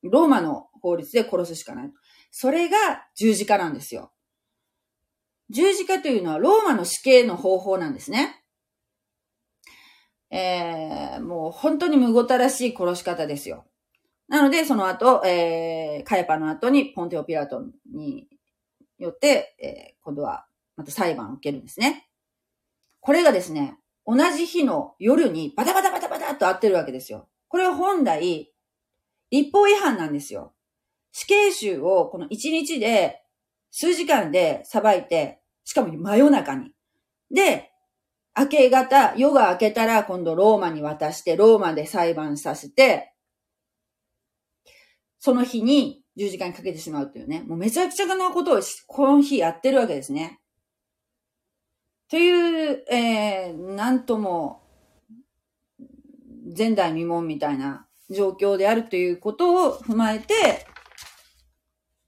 [0.02, 1.92] ローマの法律で殺すしかない。
[2.30, 2.76] それが
[3.16, 4.12] 十字架なんですよ。
[5.50, 8.44] 十字架というのはローマの死刑の方法なんですね。
[10.30, 13.64] えー、もう本当に無ごたらしい殺し方ですよ。
[14.28, 17.62] なので、その後、えー、カヤパの後にポンテオピラト
[17.92, 18.28] に
[18.98, 22.08] よって、えー、今度はまた裁判を受けるんですね。
[23.00, 27.28] これがですね、同じ日の夜にバタバタバタバタと会ってるわけですよ。
[27.48, 28.52] これは本来、
[29.30, 30.54] 立法違反なんですよ。
[31.12, 33.22] 死刑囚をこの1日で
[33.70, 36.72] 数時間で裁いて、しかも真夜中に。
[37.30, 37.70] で、
[38.38, 43.12] 明け方、夜が明けたら今度ローマに渡して、ローマで裁判させて、
[45.18, 47.44] その日に10時間かけてしまうっていうね。
[47.46, 50.40] もうめちゃくちゃなことをこの日やってるわけですね。
[52.10, 54.62] という、えー、なんとも、
[56.56, 60.66] 前代未聞みたいな状況であるということを踏まえて、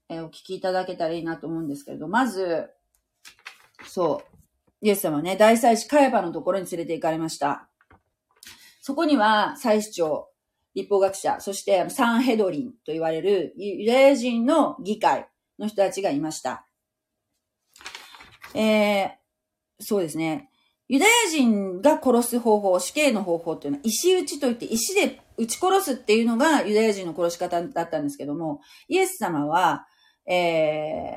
[0.09, 2.69] えー、お聞きいただけたらいいなと思うんですけれど、まず、
[3.85, 4.23] そ
[4.81, 7.69] う、イエス様ね、大祭司カヤパのところに連れて行かれました。
[8.81, 10.30] そこには、祭司長、
[10.73, 15.27] 立法学者、そしてサンヘドリンと言われるユダヤ人の議会
[15.59, 16.65] の人たちがいました。
[18.53, 19.09] えー、
[19.79, 20.49] そうですね。
[20.87, 29.85] ユダヤ人が殺す方法、死刑の方法っていうのは石打ちといって石で撃ち殺すっていうのがユダヤ人の殺し方だったんですけども、イエス様は、
[30.25, 31.13] え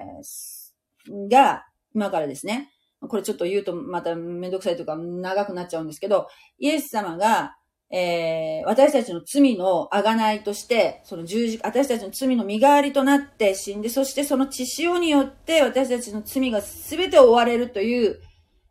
[1.08, 7.56] ー、が、今からですね、これちょっと言うとまためんどくさいとか長くなっちゃうんですけど、イエス様が、
[7.90, 18.20] えー、私たちの罪の贖いとして、その十字、私たちの罪の身代わりとなって死んで、そしてその血潮によって私たちの罪が全て追われるという、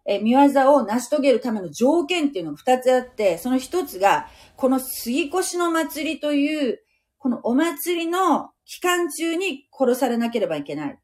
[0.05, 6.79] えー、見業を成し遂げるための条件っていうのが二つあって、その一つが、この杉越の祭りという、
[7.17, 10.99] このお祭りの期間中に殺されなければいけない。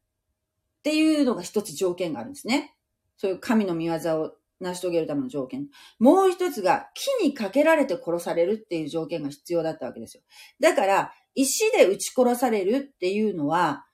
[0.80, 2.74] っていうのが一つ条件があるんですね。
[3.16, 5.66] そういう神の見業を成し遂げるための条件。
[5.98, 10.22] もう一つが、木にかけられて殺されるっていう条件が必要だったわけですよ。
[10.60, 13.86] だから、石で撃ち殺されるっていうのは、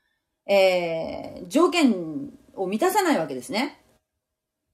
[0.49, 3.83] えー、条件を満たさないわけですね。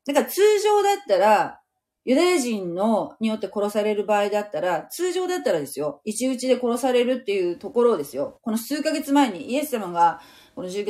[0.06, 1.60] だから通常だったら、
[2.04, 10.20] ユダヤ人の、によって殺される場合だったら、通常だったらですよ、一打ちで殺されるっていうところをですよ、この数ヶ月前にイエス様が、
[10.56, 10.84] この十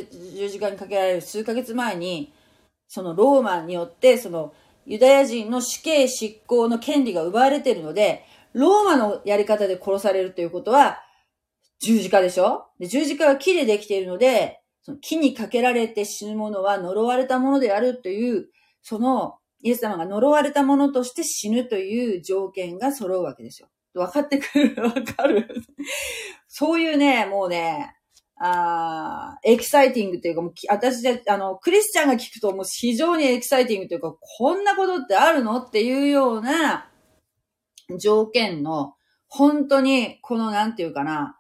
[0.49, 2.33] 字架にかけられる数ヶ月前に、
[2.89, 4.55] そのローマによって、その
[4.87, 10.99] ユダヤ人の死刑執行の権利が奪われているので、ローマのやり方で殺されるということは、
[11.81, 12.67] 十字架でしょ？
[12.79, 18.49] で十字架は木でできているので、その木にかけられて死ぬ者は呪われたものであるという、
[18.83, 23.69] そのイエス様が呪われたものとして死ぬという条件が揃うわけですよ。
[23.95, 24.83] 分かってくる？
[24.83, 25.49] わかる？
[26.49, 27.95] そういうね、もうね、
[28.45, 35.59] あエキサイティングというか、もう私で、あの、クリスチャンが聞くともう非常にエキサイティングというか、こんなことってあるの？
[35.59, 36.89] っていうような
[38.01, 38.95] 条件の、
[39.29, 41.39] 本当に、この、なんていうかな、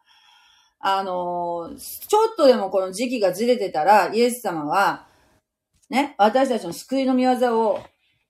[0.78, 5.08] あの、ちょっとでもこの時期がずれてたら、イエス様は、
[5.90, 7.80] ね、私たちの救いの見業を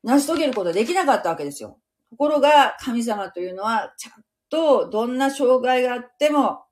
[0.03, 1.79] 成し遂げることができなかったわけですよ。
[2.09, 6.65] ところが、神様というのは、ちゃんとどんな障害があっても、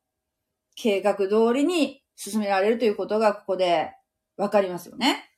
[0.83, 3.93] 計画通りに進められるということがここで
[4.39, 5.31] わかりますよね。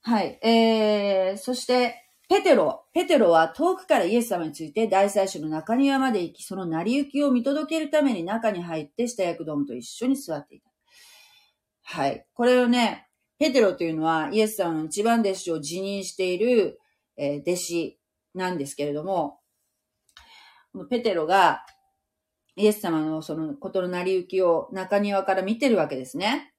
[0.00, 0.38] はい。
[0.42, 2.86] えー、そして、ペテロ。
[2.94, 10.70] ペテロは遠くからイエス様について大祭司の中庭まで行き、その成り行きを見届けるために中に入って下役どもと一緒に座っていた。
[11.82, 12.26] はい。
[12.32, 16.80] これをね、ペテロというのはイエス様の一番弟子を辞任している、
[17.18, 17.98] えー、弟子
[18.34, 19.40] なんですけれども、
[20.88, 21.64] ペテロが
[22.56, 26.52] イエス様のそのことの成り行きを中庭から見てるわけですね。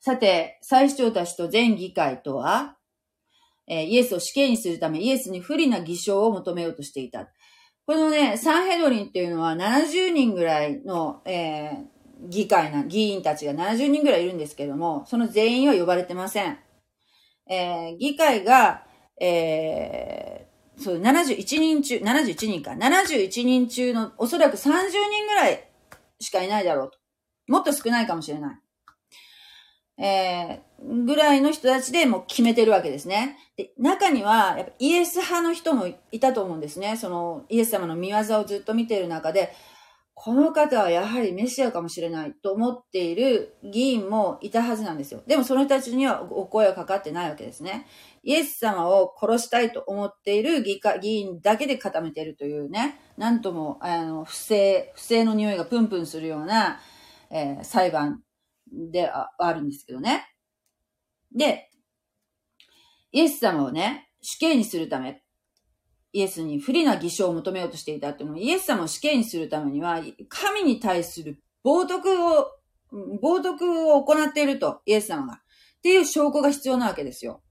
[0.00, 2.76] さて、最主張たちと全議会とは、
[3.66, 7.28] え、イエスを死刑にするためイエスに不利な偽証を求めようとしていた。
[7.86, 16.58] このね、サンヘドリンっていうのは70人ぐらいの、えー、議会な、議員たちが70人ぐらいいるんですけども、その全員は呼ばれてません。
[17.50, 18.86] えー、議会が、
[19.20, 20.47] え
[20.78, 22.72] そう、71人中、71人か。
[22.72, 25.68] 71人中のおそらく30人ぐらい
[26.20, 26.98] しかいないだろうと。
[27.48, 28.58] もっと少ないかもしれない。
[30.00, 33.36] えー、ぐらいの人たちでもう決めてるわけですね。
[33.56, 36.96] で、中には、やっぱイエス派の人もいたと思うんですね。
[36.96, 39.52] その、イエス様の見業をずっと見ている中で、
[40.20, 45.22] この方はやはりメシアかもしれないと思っている議員もいたはずなんですよ。
[45.28, 47.86] でもその人たちにはお声はかかってないわけですね。
[48.24, 56.80] イエス様を殺したいと思っている議議員だけで固めているというね、なんとも、あの、不正、不正の匂いがプンプンするような、
[57.30, 58.20] えー、裁判
[58.72, 60.26] でああるんですけどね。
[61.32, 61.70] で、
[63.12, 65.22] イエス様をね、死刑にするため、
[66.12, 72.48] イエスに不利な偽証を求めようとしていたっていうのは、イエス様を死刑にするためには、神に対する冒涜を、
[72.92, 75.34] 冒涜を行っていると、イエス様が。
[75.34, 77.42] っていう証拠が必要なわけですよ。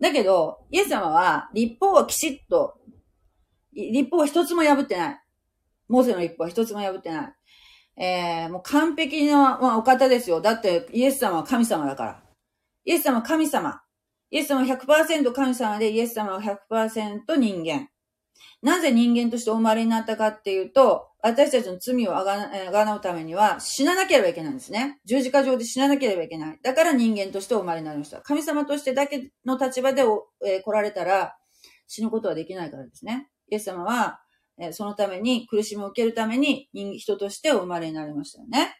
[0.00, 2.74] だけど、イエス様は、立法はきちっと、
[3.72, 5.20] 立法は一つも破ってない。
[5.88, 7.34] モーセの立法は一つも破ってない。
[7.96, 10.40] えー、もう完璧な、まあ、お方ですよ。
[10.40, 12.22] だって、イエス様は神様だから。
[12.84, 13.80] イエス様は神様。
[14.30, 17.88] イエス様は100%神様で、イエス様は100%人間。
[18.62, 25.00] なぜ人間としてお生まれになったかっていうと、私たちの罪をあがなうためには死ななければいけないんですね。
[25.04, 26.58] 十字架上で死ななければいけない。
[26.62, 28.20] だから人間としてお生まれになりました。
[28.20, 30.02] 神様としてだけの立場で、
[30.46, 31.36] えー、来られたら
[31.86, 33.28] 死ぬことはできないからですね。
[33.50, 34.20] イエス様は、
[34.58, 38.76] えー、そのために苦しみを受けるために人人としてお生まれになりましたよね。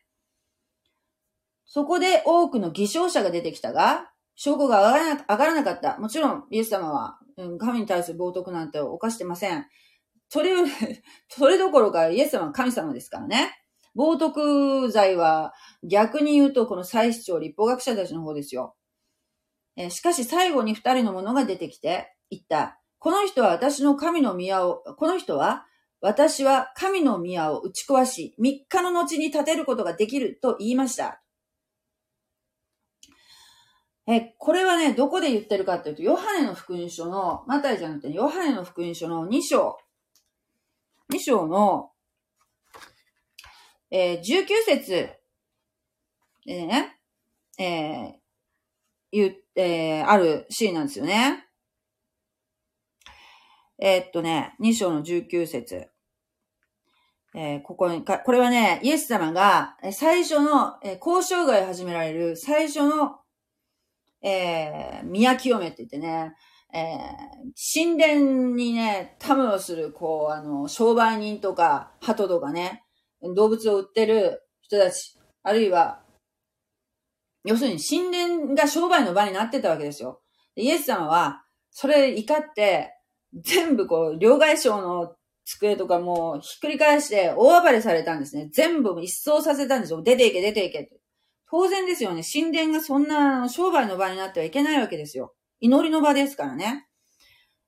[1.67, 5.99] そこで多くの偽証者が出てきたが、証拠が上がらなかった。
[5.99, 7.19] もちろん、イエス様は、
[7.59, 9.67] 神に対する冒涜なんて犯してません。
[10.29, 10.53] それ、
[11.29, 13.61] それどころか、イエス様は神様ですからね。
[13.97, 15.55] 冒涜罪は
[15.85, 18.75] 逆に言うとこの祭司長、立法学者たちの方ですよ。
[19.77, 22.81] え、しかし最後に二人の者が出てきて言った。
[22.99, 25.67] この人は私の神の宮を、この人は
[26.01, 31.24] 私は神の宮を打ち壊し、三日の後に建てることができると言いました。
[34.07, 39.79] え、これはね、どこで言ってるかっていうと、ヨハネの福音書の、マタイじゃなくて、ヨハネの福音書の2章、
[41.11, 41.91] 2章の、
[43.91, 45.11] えー、19節。
[46.45, 46.99] でね、
[47.59, 48.13] えー、
[49.13, 51.47] 言えー、あるシーンなんですよね。
[53.79, 55.89] えー、っとね、2章の19節。
[57.37, 63.24] えー、ここにか、これはね、イエス様が最初の、えー、交渉外始められる最初の
[64.25, 66.35] えー、宮清めって言ってね、
[66.73, 72.83] えー、神殿にね、タムをする、こう、あの、商売人とか、鳩とかね、
[73.37, 76.01] 動物を売ってる人たち、あるいは、
[77.45, 80.23] 要するに神殿が商売の場になってたわけですよ。
[80.57, 82.93] イエス様は、それ怒って、
[83.35, 85.15] 全部こう、両替商の
[85.45, 88.49] 机とかもひっくり返して大暴れされたんですね。
[88.53, 90.03] 全部一掃させたんですよ。
[90.03, 90.91] 出ていけ、出ていけ。
[91.51, 92.23] 当然ですよね。
[92.23, 95.35] 神殿がそんな商売の場になってはいけないわけですよ。
[95.61, 96.87] 祈りの場ですからね。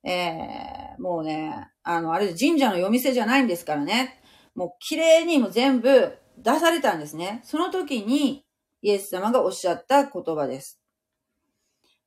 [0.05, 4.21] えー、もうね、あの、あれ神社の夜店じゃないんですからね。
[4.55, 7.41] もう綺麗にも全部出されたんですね。
[7.45, 8.45] その時に
[8.83, 10.81] イエス様がおっしゃった言葉です。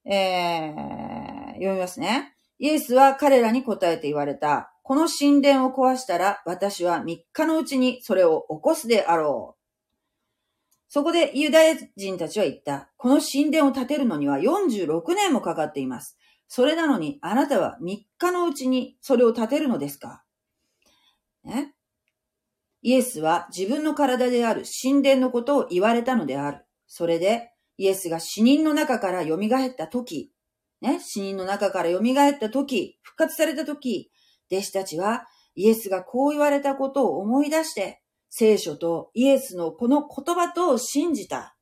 [0.06, 2.36] えー、読みますね。
[2.58, 4.74] イエスは彼らに答えて言われた。
[4.84, 9.59] この神殿を壊したら私は3日のうちにそれを起こすであろう。
[10.90, 12.90] そこでユダヤ人たちは言った。
[12.98, 16.18] この神殿を建てるのには46年もかかっています。
[16.48, 20.24] それなのにあなたは3日のうちにそれを建てるのですか？
[21.44, 21.76] ね
[22.82, 26.66] イエスは自分の体である神殿のことを言われたのである。
[26.88, 30.32] それで、イエスが死人の中から蘇った時、
[30.82, 34.12] ね、死人の中から蘇った時、復活された時、
[34.52, 35.26] 弟子たちは
[35.56, 41.56] イエスがこう言われたことを思い出して、聖書とイエスのこの言葉と信じた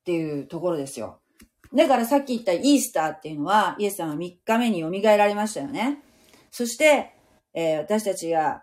[0.00, 1.20] っていうところですよ。
[1.74, 5.98] だからさっき言ったイースターっていうのは、イエス様は3日目に蘇られましたよね。
[6.50, 7.12] そして、
[7.54, 8.62] えー、私たちが、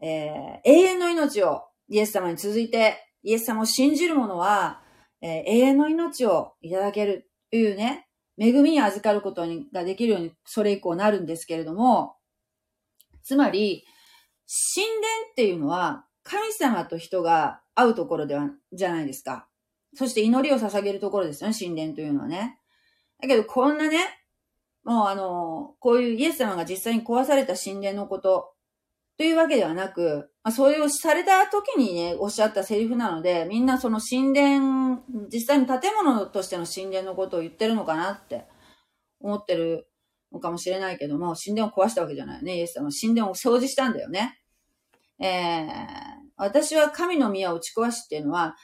[0.00, 4.82] えー、永遠の命をイエス様に続いて、イエス様を信じる者は、
[5.20, 8.08] えー、永遠の命をいただけるというね、
[8.38, 12.16] 恵みに預かることができるように、それ以降なるんですけれども、
[13.22, 13.84] つまり、
[14.46, 19.48] 神殿っていうのは、神様と人が会うところでは、じゃないですか。
[19.94, 22.58] そして祈りを捧げるところですよね、神殿というのはね。
[23.20, 23.98] だけど、こんなね、
[24.84, 28.52] もうあの、こういうイエス様が実際に壊された神殿のこと、
[29.16, 38.44] というわけではなく、まあ、それをされた時にね、おっしゃったセリフなので、みんなその神殿、実際に建物としての神殿のことを言ってるのかなって
[39.20, 39.88] 思ってる
[40.34, 42.56] のかもしれないけども、神殿を壊したわけじゃないよね。
[42.56, 44.40] イエス様は神殿を掃除したんだよね。
[45.20, 45.66] えー、
[46.36, 48.56] 私は神の宮を打ち壊しっていうのは、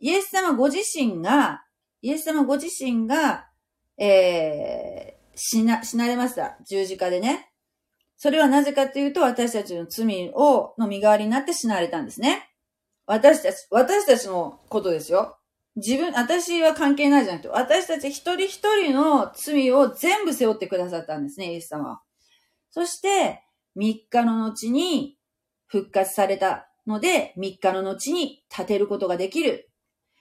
[0.00, 1.64] イエス様ご自身が、
[2.00, 3.48] イエス様ご自身が、
[3.98, 6.58] えー、死な、死なれました。
[6.66, 7.50] 十字架でね。
[8.16, 12.48] それはなぜかというと、私たちの罪を、の身代わりになって死なれたんですね。
[13.06, 15.37] 私たち、私たちのことですよ。
[15.78, 22.02] 自分、私は関係ないじゃなくて、私たち一人一人の罪を全部背負ってくださったんですね、イエス様は。
[22.70, 23.44] そして、
[23.76, 25.16] 3日の後に
[25.66, 29.70] 復活されたので、3日の後に立てることができる。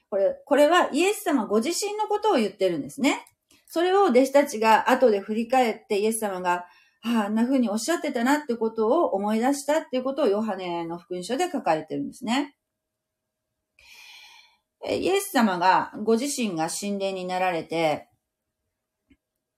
[0.09, 3.25] これ、これはイエス様ご自身のことを言ってるんですね。
[3.65, 6.65] それを弟子たちが後で振り返ってイエス様が、
[7.03, 12.55] ああ、あんな風におっしゃってたなってことを思い出したっていうことをヨハネの福音書で書かれてるんですね。
[14.86, 18.09] イエス様がご自身が神殿になられて、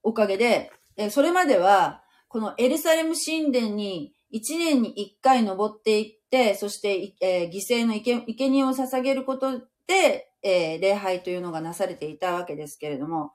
[0.04, 0.72] おかげで、
[1.10, 13.34] それまでは、このエルサレム神殿に一年に一回登っていって、そして、えー、犠牲の生贄を捧げることで、えー、礼拝というのがなされていたわけですけれども、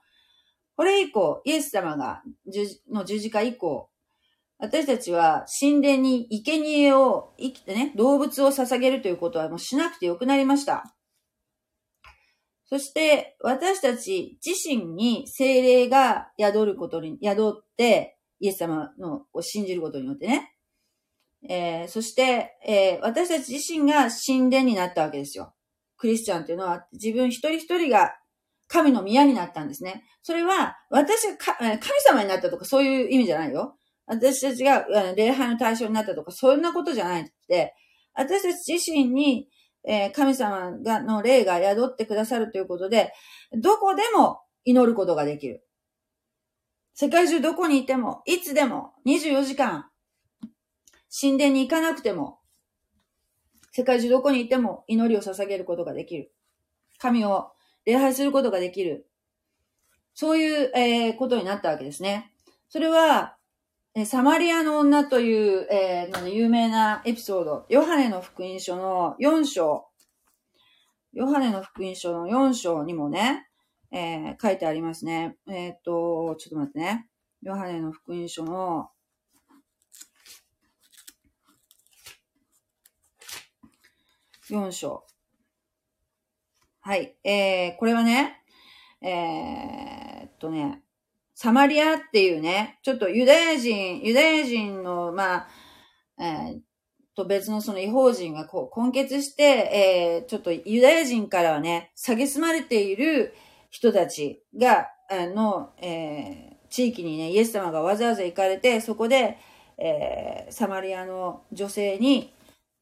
[0.76, 2.22] これ以降、イエス様が、
[2.91, 3.89] の十字架以降、
[4.59, 10.95] 私たちは神殿に生贄を生きてね、動物を捧げるということはもうしなくてよくなりました。
[12.75, 20.57] そして、私たち自身に精霊が宿ることに、宿って、イエス様のを信じることによってね。
[21.49, 25.55] えー、そして、えー、私たち自身が神殿になったわけですよ。
[25.97, 28.16] クリスチャンっていうのは自分一人一人が
[28.66, 30.03] 神の宮になったんですね。
[30.25, 33.77] それは私が神様になったとかそういう意味じゃないよ。
[34.07, 37.72] 私たちが礼拝の対象になったとか、そんなことじゃないって、
[38.14, 39.47] 私たち自身に、
[39.87, 43.12] えー、神様が、の霊が宿ってくださるということで、
[43.53, 45.64] どこでも祈ることができる。
[46.95, 49.91] 世界中どこにいても、いつでも、24時間、
[51.20, 52.39] 神殿に行かなくても、
[53.72, 56.32] 世界中どこにいても祈りを捧げることができる。
[56.99, 57.51] 神を
[57.85, 59.09] 礼拝することができる。
[60.14, 62.32] そういう、えー、ことになったわけですね。
[62.68, 63.37] それは、
[63.97, 69.86] えサマリアの女という、えー、有名なエピソード、ヨハネの福音書の4章、
[71.12, 73.47] ヨハネの福音書の4章にもね、
[73.92, 75.36] えー、書いてありますね。
[75.49, 77.09] えっ、と、ちょっと待ってね。
[77.42, 78.88] ヨハネの福音書の
[84.51, 85.07] 4章。
[86.80, 87.16] はい。
[87.22, 88.42] えー、これはね、
[89.01, 90.82] えー、っとね、
[91.35, 95.49] サマリアっていうね、ちょっとユダヤ人、ユダヤ人の、まあ、
[96.18, 96.61] えー、
[97.16, 103.35] と別のその違法人がこう根結して、えー、ちょっとユダヤ人からはね、蔑まれている
[103.70, 109.39] 人たちが、あの、えー、地域にね、イエス様がわざわざ行かれて、そこで、
[109.78, 112.32] えー、サマリアの女性に、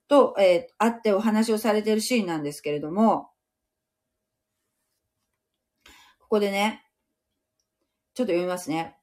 [0.09, 3.30] と、えー、会ってお話をされているシーンなんですけれども、
[6.18, 6.84] ここでね、
[8.14, 8.96] ちょっと読みますね。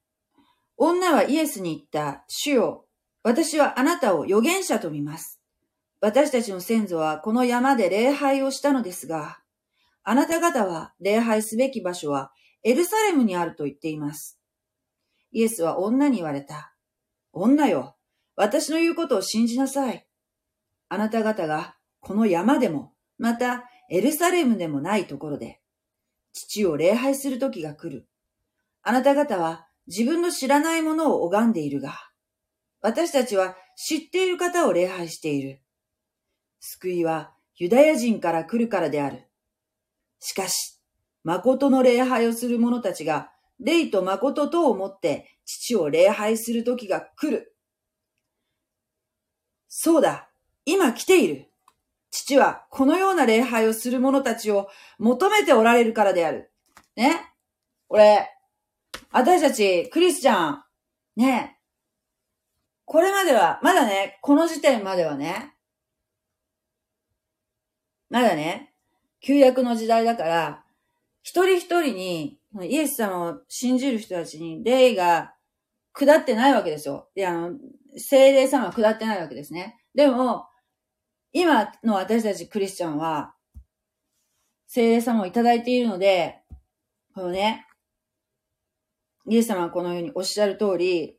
[0.78, 2.86] 女はイエスに言った、主よ、
[3.24, 5.42] 私はあなたを預言者と見ます。
[6.02, 9.40] 私たちの先祖はこの山で礼拝をしたのですが、
[10.04, 12.32] あなた方は礼拝すべき場所は
[12.64, 14.40] エルサレムにあると言っています。
[15.32, 16.74] イエスは女に言われた。
[17.34, 17.96] 女よ、
[18.36, 20.08] 私の言うことを信じなさい。
[20.88, 25.62] あなた方がこの山でも、またエルサレムでもないところで、
[26.34, 28.09] 父を礼拝する時が来る。
[28.82, 31.94] あなた方は自分の知らないものを拝んでいるが、
[32.82, 35.62] 私たちは知っている方を礼拝している。
[36.60, 39.28] 救いはユダヤ人から来るからである。
[40.20, 40.80] しかし、
[41.24, 47.56] 誠の礼拝をする者たちが、霊と誠とをもって父を礼拝する時が来る。
[49.68, 50.30] そうだ。
[50.66, 51.48] 今来ている。
[52.12, 56.52] 父はこのような礼拝をする者たちを求めておられるからである。
[56.96, 57.22] ね？
[57.90, 58.30] 俺、
[59.12, 60.64] 私たち、クリスチャン、
[61.16, 61.58] ね。
[62.86, 65.56] これまでは、まだね、この時点まではね、
[68.10, 68.74] まだね、
[69.20, 70.64] 旧約の時代だから、
[71.24, 75.36] 一人一人に、イエス様を信じる人たちに霊が
[75.94, 77.10] 下ってないわけですよ。
[77.16, 77.52] で、あの、
[77.96, 79.78] 精霊様は下ってないわけですね。
[79.94, 80.46] でも、
[81.32, 83.36] 今の私たちクリスチャンは、
[84.68, 86.42] 聖霊様をいただいているので、
[87.14, 87.68] このね、
[89.30, 91.16] イエス様はこのようにおっしゃる通り、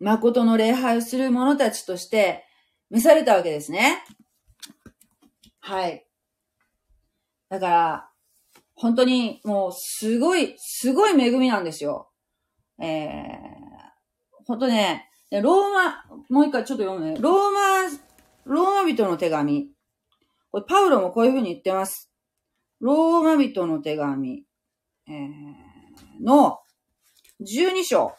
[0.00, 2.44] 誠の礼拝をする者たちとして
[2.90, 4.02] 召されたわけですね。
[5.60, 6.04] はい。
[7.48, 8.10] だから、
[8.74, 12.10] 本当にもうすごい、すごい恵みなんですよ。
[12.80, 17.16] えー、本当ね、ローマ、もう一回ちょっと読むね。
[17.20, 18.04] ローマ
[18.46, 19.68] ローマ人の手紙。
[20.50, 22.10] これパウロもこういうふうに言ってます。
[22.80, 24.42] ローマ人の手紙、
[25.06, 26.58] えー、の
[27.40, 28.14] 12章。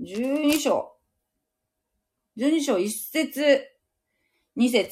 [0.00, 0.96] 12章。
[2.38, 3.64] 12章1節
[4.56, 4.90] 2節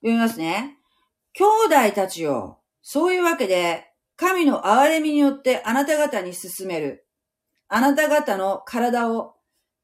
[0.00, 0.76] 読みますね。
[1.32, 1.44] 兄
[1.88, 2.58] 弟たちよ。
[2.82, 7.06] そういうわけで、神の憐れみによってあなた方に進める。
[7.68, 9.34] あなた方の体を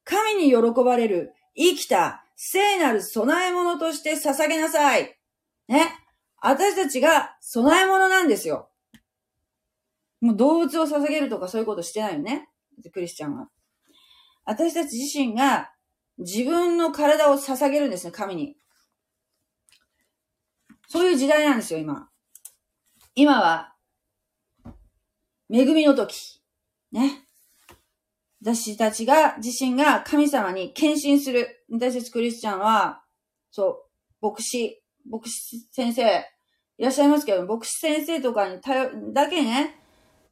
[0.05, 5.17] 神に喜ばれる生きた聖なる備え物として捧げなさい。
[5.69, 5.93] ね。
[6.41, 8.70] 私たちが備え物なんですよ。
[10.21, 12.49] もう動物を捧げるとかそういうことしてないよね。
[12.93, 13.49] クリスチャンは。
[14.45, 15.71] 私たち自身が
[16.19, 18.57] 自分の体を捧げるんですね、神に。
[20.89, 22.09] そういう時代なんですよ、今。
[23.15, 23.75] 今は、
[25.53, 26.43] 恵みの時。
[26.93, 27.25] ね。
[28.43, 31.65] 私たちが、自身が神様に献身する。
[31.71, 33.05] 私たちクリスチャンは、
[33.51, 33.87] そ
[34.21, 36.03] う、牧師、牧師先生、
[36.79, 39.80] いらっしゃいますけど、牧師先生とかに頼る、だけね、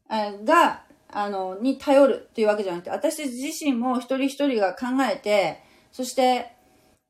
[0.08, 6.52] が、あの、に頼るっていうわけじゃなくて、私自身も一人一人が考えて、そして、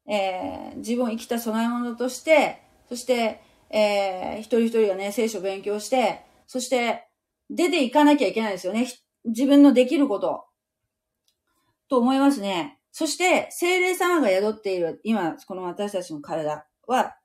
[0.09, 7.09] えー、自分を生きた備え物として、そして、えー、一人一人がね、聖書を勉強して、そして、
[7.51, 8.87] 出ていかなきゃいけないですよね。
[9.25, 10.45] 自分のできること。
[11.89, 12.79] と思いますね。
[12.93, 17.17] そして、精霊様が宿っている、今、この私たちの体は、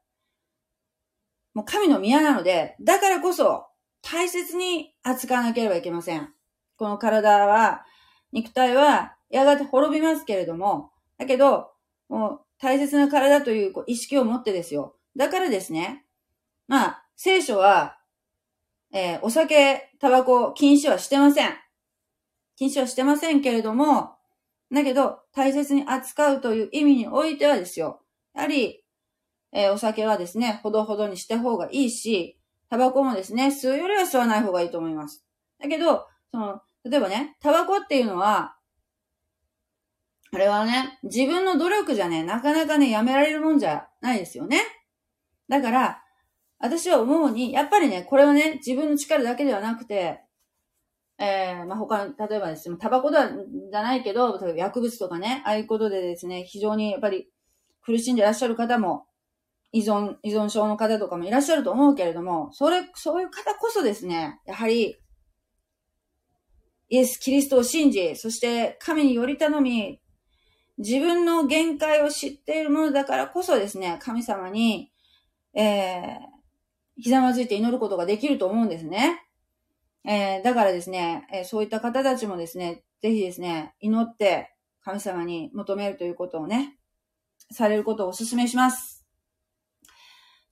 [1.53, 3.67] もう神の宮なので、だからこそ、
[4.03, 6.29] 大切に扱わなければいけません。
[6.77, 7.85] この体は、
[8.31, 11.71] 肉体は、やがて滅びますけれども、だけど、
[12.09, 14.95] もう大切な体という意識を持ってですよ。
[15.15, 16.05] だからですね、
[16.67, 17.97] まあ、聖書は、
[18.91, 21.53] えー、お酒、タバコ、禁止はしてません。
[22.55, 24.15] 禁止はしてませんけれども、
[24.71, 28.01] だけど、大切に扱うという意味においてはですよ。
[28.35, 28.83] やはり、
[29.51, 32.39] えー、お酒はですね、ほどほどにした方がいいし、
[32.73, 35.23] タバコもですね、吸うよりは吸わない方がいいと思います。
[35.61, 38.55] だけど、その、例えばね、タバコっていうのは、
[40.33, 44.59] あれはね、自分の努力じゃね、なかなかね、やめられるもんじゃないですよね。
[45.47, 46.01] だから、
[46.57, 50.21] 私は思うに、やっぱりね、これはね、自分の力だけではなくて、
[51.19, 57.29] えー、まあ、他、例えばですね、タバコでは、じゃないけど、例えば薬物とかね、ああいうことでですね、非常にやっぱり
[57.83, 59.05] 苦しんでいらっしゃる方も、
[59.73, 64.97] 依存、依存症の方とかもいらっしゃると思うけれども、それ、そういう方こそですね、やはり、
[66.89, 69.99] イエス・キリストを信じ、そして神により頼み、
[70.77, 74.91] 自分の限界を知っているものだからこそですね、神様に、
[75.55, 79.25] えー、ひざまずいて祈ることができると思うんですね。
[80.05, 84.53] えー、だからですね、えー、そういった方たちもですね、ぜひですね、祈って
[84.83, 86.77] 神様に求めるということをね、
[87.51, 88.92] されることをお勧めします。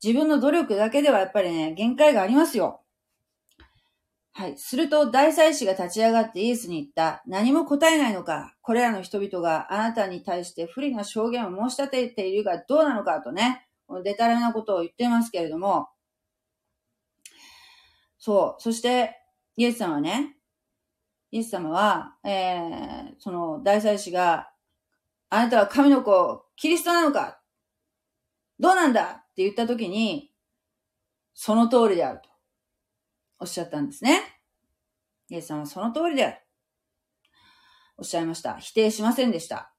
[0.03, 2.81] 自分の努力だけではやっぱりね、限界がありますよ。
[4.33, 4.57] はい。
[4.57, 7.21] すると大祭司が立ち上がってイエスに言った。
[7.27, 8.55] 何も答えないのか。
[8.61, 13.67] これらの人々があなたに対して不利な証言を申し立てているがどうなのかとね、
[14.03, 15.89] デタラメなことを言ってますけれども。
[18.17, 18.61] そう。
[18.61, 19.17] そして、
[19.57, 20.37] イエス様はね、
[21.31, 24.49] イエス様は、えー、その大祭司が、
[25.29, 27.41] あなたは神の子、キリストなのか
[28.59, 30.31] どうなんだって言ったときに、
[31.33, 32.29] その通りであると
[33.39, 34.21] おっしゃったんですね。
[35.29, 36.37] イエス様はその通りである。
[37.97, 38.57] おっしゃいました。
[38.57, 39.73] 否定しませんでした。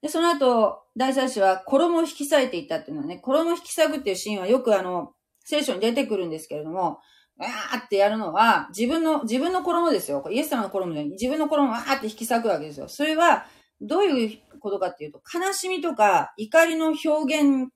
[0.00, 5.12] で、その後、大祭司は衣を引き裂いていったっていうのはね、衣を引き裂くっていうシーンはよくあの、
[5.44, 7.00] 聖書に出てくるんですけれども、
[7.36, 10.24] わーってやるのは、自分の、自分の衣ですよ。
[10.30, 12.88] イエス様の衣で、自分の衣をわーって引き裂くわけですよ。
[12.88, 13.46] それは、
[13.84, 17.70] どういうことかっていうと、悲しみとか怒りの表現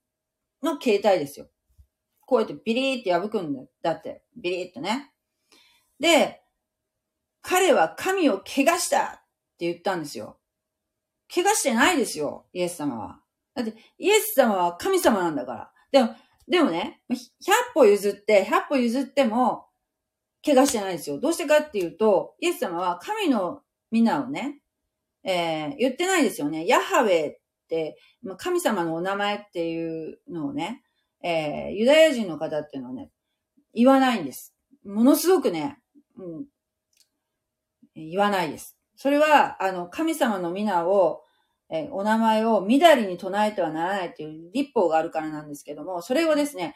[0.63, 1.49] の形態ですよ。
[2.21, 5.13] こうやってビリーって破くんだだって、ビリーってね。
[6.01, 6.43] で、
[7.43, 9.11] 彼は神を汚したっ
[9.59, 10.39] て言ったんですよ。
[11.33, 13.21] 汚してないですよ、イエス様は。
[13.55, 15.73] だって、イエス様は神様なんだから。
[15.91, 16.15] でも、
[16.47, 17.17] でもね、100
[17.75, 19.67] 歩譲って、100歩譲っても、
[20.45, 21.19] 怪我してないですよ。
[21.21, 24.61] どうしてかっていうと、イエス様は神の皆をね、
[25.25, 26.67] えー、言ってないですよね。
[26.67, 27.37] ヤハウェっ
[27.69, 30.83] て、ま神様のお名前っていうのをね、
[31.23, 33.11] えー、ユダヤ人の方っていうのはね、
[33.75, 34.55] 言わないんです。
[34.85, 35.79] ものすごくね、
[36.17, 36.45] うん、
[37.95, 38.77] 言わないです。
[38.97, 41.23] それは、あの、神様の皆を、
[41.71, 46.75] えー、お名前をみだりに唱えてはならないという立法があるからなんですけども、それをですね、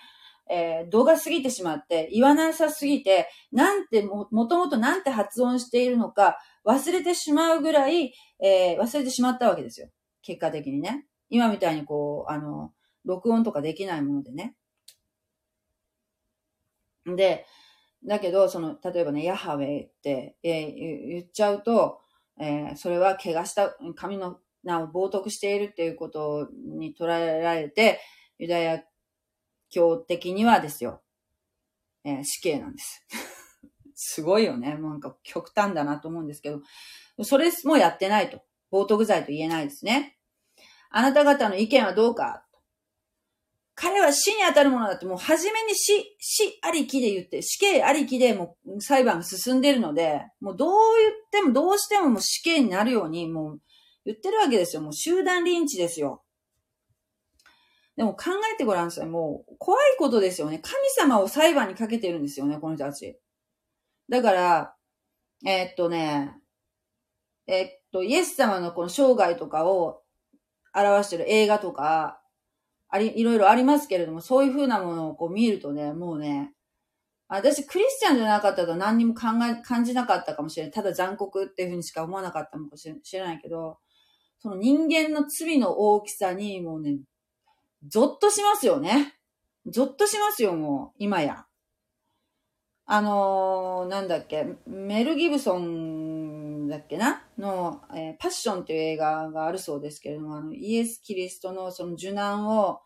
[0.50, 8.12] えー、動画過ぎてしまって、言わなさすぎて、なんても、もともとなんて発音しているのか忘れてしまうぐらい、
[8.42, 9.88] えー、忘れてしまったわけですよ。
[10.22, 11.06] 結果的にね。
[11.28, 12.72] 今みたいにこう、あの、
[13.04, 14.54] 録音とかできないものでね。
[17.06, 17.46] で、
[18.04, 22.00] だけど、その、例えばね、ヤハウェイって、えー、言っちゃうと、
[22.40, 28.00] えー、それは怪我した、神の名を冒涜しているっていうことに捉えられて、
[28.38, 28.82] ユダヤ
[29.72, 31.02] 教的にはですよ、
[32.04, 33.04] えー、死刑なんです。
[33.94, 34.76] すごいよね。
[34.76, 36.62] なんか極端だなと思うんですけど、
[37.24, 38.42] それもやってないと。
[38.70, 40.18] 冒涜罪と言えないですね。
[40.90, 42.44] あなた方の意見はどうか
[43.74, 50.70] 彼は死に当たるものだってもう初めに死、死ありきで言って、死刑ありきでもう裁判が進んでるので、もうどう
[51.00, 53.60] 言ってもどうしてももう死刑になるようにもう
[54.04, 54.82] 言ってるわけですよ。
[54.82, 56.22] もう集団リンチですよ。
[57.96, 59.06] でも考えてごらんなさい。
[59.06, 60.58] もう怖いことですよね。
[60.58, 63.18] 神様を裁判にかけてるんですよね、この人たち。
[64.08, 64.76] だから、
[65.44, 66.36] えー、っとね、
[67.46, 70.02] えー、っと、イエス様のこの生涯とかを
[70.74, 72.20] 表してる映画とか、
[72.88, 76.52] あり、いろいろありますけれども、そういう風なものをこう見るとね、もうね、
[77.28, 80.72] 私、クリスチャンじゃなかったと何にも考え、感じなかったかもしれない。
[80.72, 83.78] ただ残酷っていう風にしか思わなかったのかもしれないけど、
[84.38, 86.98] その人間の罪の大きさにもうね、
[87.88, 89.14] ゾッとしますよね。
[89.66, 91.46] ゾッとしますよ、もう、今や。
[92.84, 97.24] あのー、なんだっけ、メル・ギブソンだっけな？
[97.38, 102.80] の、えー、パッションという映画があるそうですけれども、あの、イエス・キリストのその受難を、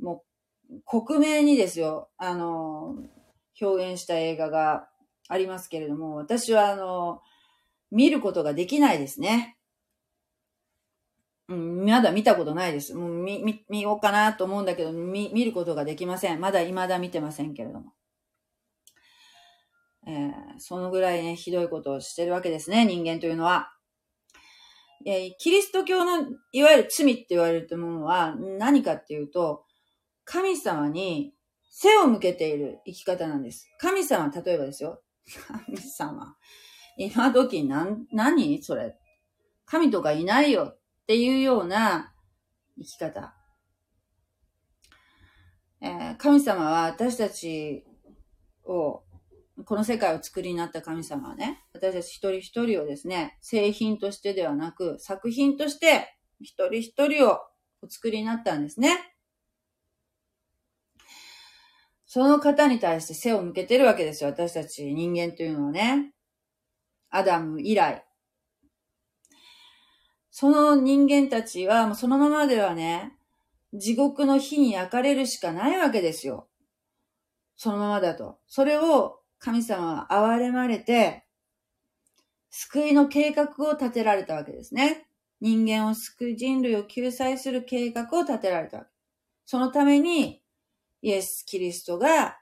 [0.00, 0.24] も
[0.70, 4.88] う、克明にですよ、あのー、表現した映画が
[5.28, 7.20] ありますけれども、私はあの
[7.90, 9.57] 見ることができないですね。
[11.48, 12.94] うん、まだ見たことないです。
[12.94, 16.40] もう見、見、見ようかなと思うんだけど、見、見ることができません。
[16.40, 17.92] まだ未だ見てませんけれども。
[20.06, 23.72] えー、そのぐらいね、ひどいことをしてるわけですね、人間というのは。
[25.06, 29.64] えー、キリスト教のいわゆる罪って言われるものは何かっていうと、
[30.24, 31.32] 神様に
[31.70, 33.68] 背を向けている生き方なんです。
[33.78, 35.00] 神様、例えばですよ。
[35.46, 36.36] 神様。
[36.98, 38.96] 今時何、何それ。
[39.64, 40.77] 神とかいないよ
[41.08, 42.12] っていうような
[42.76, 43.34] 生き方。
[45.80, 47.86] えー、神様は私たち
[48.62, 49.04] を、
[49.64, 57.38] この世界を作りになった神様はね、私たち一人一人をですね、製品としてではなく、作品として一人一人を
[57.80, 58.98] お作りになったんですね。
[62.04, 64.28] その方に対して背を向けてるわけですよ。
[64.28, 66.12] 私たち人間というのはね。
[67.08, 68.07] アダム以来。
[70.40, 73.18] その人間たちは、そのままではね、
[73.74, 76.46] 地獄の火に焼かれるしかないわけですよ。
[77.56, 78.38] そのままだと。
[78.46, 81.24] それを神様は憐れまれて、
[82.50, 85.08] 救いの計画を立てられたわけですね。
[85.40, 88.90] 人間を救い、人類を救済する計画を立てられたわけ。
[89.44, 90.40] そのために、
[91.02, 92.38] イエス・キリストが、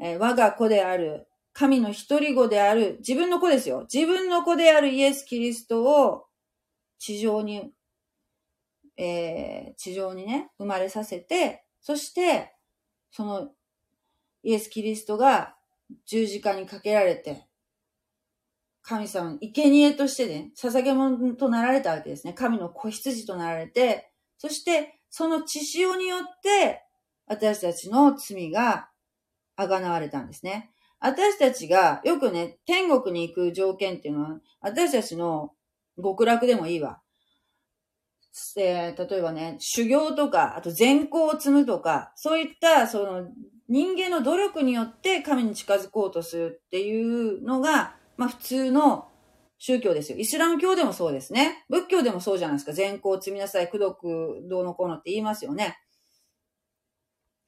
[0.00, 3.82] えー、我が子である、神の一人子である、自分の子ですよ。
[3.82, 6.26] 自分の子であるイエス・キリストを
[6.98, 7.72] 地上に、
[8.96, 12.54] えー、地上にね、生まれさせて、そして、
[13.10, 13.50] その、
[14.42, 15.56] イエス・キリストが
[16.06, 17.46] 十字架にかけられて、
[18.82, 22.32] 神様、生贄としてね、捧げ物となられたわけですね。
[22.32, 26.84] 神の子羊となられて、そして、その血潮によって、
[27.26, 28.88] 私たちの罪が
[29.56, 30.70] あがなわれたんですね。
[31.00, 35.52] 私たちがよくね、天国に行く条件っていうのは、私たちの
[36.02, 37.00] 極楽でもいいわ。
[38.56, 43.28] えー、例えばね、修行とか、あと善行を積むとか、そういった、その、
[43.68, 49.08] 人間の努力によって神に近づこうとするっていうのが、まあ普通の
[49.58, 50.18] 宗教ですよ。
[50.18, 51.64] イスラム教でもそうですね。
[51.68, 52.72] 仏教でもそうじゃないですか。
[52.72, 55.78] 善行を積みなさい、功徳どうのこうのって言いますよね。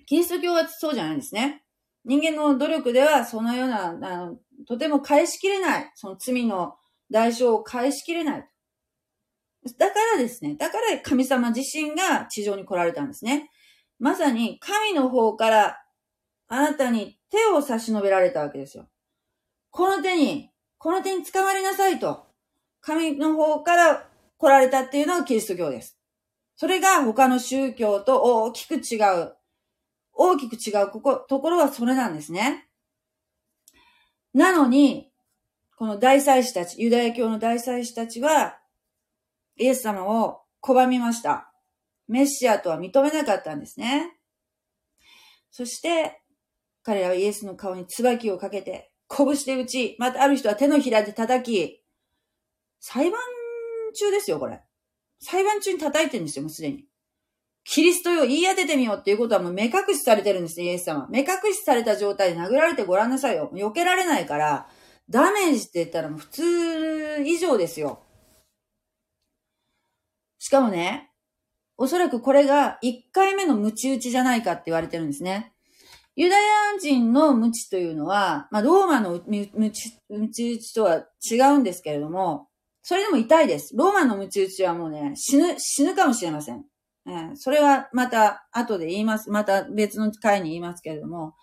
[0.07, 1.65] キリスト教はそうじゃないんですね。
[2.05, 6.78] 人間の努力ではそのような、あの、とても返しきれない、その罪の
[7.11, 8.49] 代償を返しきれない。
[9.79, 13.51] だからですね、だから神様自身が地上に来られたんですね。
[13.99, 15.83] まさに神の方から
[16.49, 18.89] あなたに手を差し伸べられたわけですよ。
[19.71, 22.27] この手に、この手に捕まりなさいと、
[22.81, 25.99] 神の方から来られたっていうのがキリスト教です。
[26.57, 29.35] それが他の宗教と大きく違う。
[30.13, 32.69] 大きく違うここ、ところはそれなんですね。
[34.35, 35.08] なのに、
[35.79, 38.59] この大祭司たち、ユダヤ教の大祭司たちは、
[39.57, 41.53] イエス様を拒みました。
[42.09, 44.19] メシアとは認めなかったんですね。
[45.53, 46.21] そして、
[46.83, 51.81] 彼らはイエスの顔に椿をかけて、拳で打ち、またある人は手のひらで叩き、
[52.81, 53.21] 裁判
[53.95, 54.61] 中ですよ、これ。
[55.21, 56.87] 裁判中に叩いてるんですよ、もうすでに。
[57.63, 61.07] キリストよ、言い当ててみようっていうことはもう目隠しされてるんですね、イエス様。
[61.09, 63.49] 目隠しされた状態で殴られてごらんなさいよ。
[63.55, 64.69] 避けられないから、
[65.11, 68.03] ダメージって言ったらもう普通以上ですよ。
[70.39, 71.11] しかもね、
[71.77, 75.53] おそらくこれが1回目のムチ打ちじゃないかって言われてるんですね。
[76.17, 76.43] ユダヤ
[76.81, 82.49] 人のムチというのは、まあ、ローマのムチムチ打ちとは違うんですけれども、
[82.83, 83.77] それでも痛いです。
[83.77, 86.65] ローマのムチ打ちはもうね、死ぬ、死ぬかもしれません。
[87.07, 89.31] えー、それはまた後で言います。
[89.31, 91.35] また別の回に言いますけれども、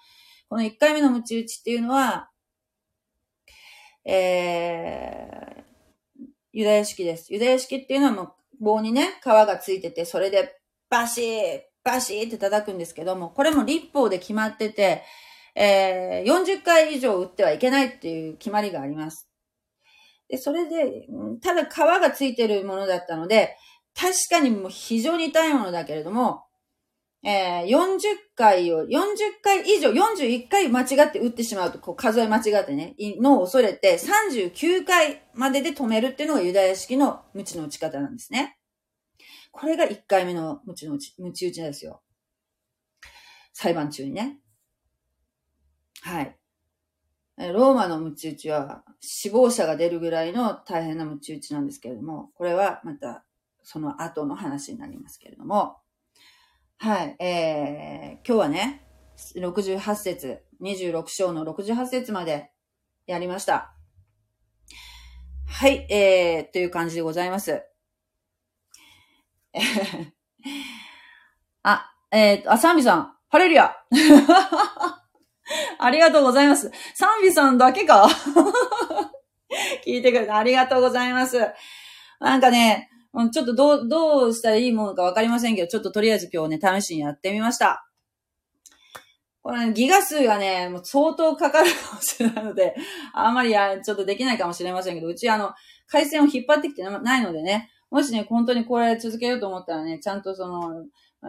[0.50, 2.30] この1回目のムチ打ちっていうのは、
[4.06, 7.34] えー、ユダヤ式です。
[7.34, 10.58] ユダヤ式っていうのはもう棒にね、皮がついてて、それで
[10.90, 15.04] バシー、バシーって叩くんですけども、これも立法で決まってて、
[15.56, 19.30] えー、40回以上打ってはいけないっていう決まりがあります。
[20.30, 21.08] で、それで、
[21.42, 23.58] ただ皮がついてるものだったので、
[23.96, 26.45] 確かにもう非常に痛いものだけれども、
[27.28, 28.02] えー、40
[28.36, 28.92] 回を、40
[29.42, 38.60] 回以上、41回間違って打ってしまうと、こう数え間違ってね、のを恐れて、39回までで止めるっていうのがユダヤ式の無知の打ち方なんですね。
[39.52, 42.04] これが1回目の無知の打ち、無知打ちなんですよ。
[43.54, 44.38] 裁判中にね。
[46.02, 46.36] はい。
[47.38, 53.26] ローマのムチ打ちは死亡者が出るぐらいの大変なムチ打ちなんですけれども、これはまた
[53.64, 55.78] その後の話になりますけれども、
[56.78, 58.86] はい、えー、今日はね、
[59.38, 62.52] 68節、26章の68節まで
[63.08, 63.74] やりました。
[65.48, 67.64] はい、えー、という感じでございます。
[71.64, 73.74] あ、えっ、と、あ、サンビさん、ハレルヤ
[75.80, 76.72] ありがとうございます。
[76.94, 78.08] サンビさんだけか？
[79.88, 81.40] 聞いてくれてありがとうございます。
[82.20, 82.90] なんかね、
[83.32, 87.90] ちょっとどう、どうしたらいいものかわかりませんけど、ちょっととりあえず今日ね、試しにやってみました。
[89.42, 92.76] これ、ね、ギガ数がね、もう相当かかるかもしれないので、
[93.14, 95.54] あんまりや、ちょっとできないかもしれませんけど、うちあの、
[95.88, 100.86] 回線を引っ張ってきてないのでね、もしね、本当にこれ続けようと思ったらね、ちゃんとその、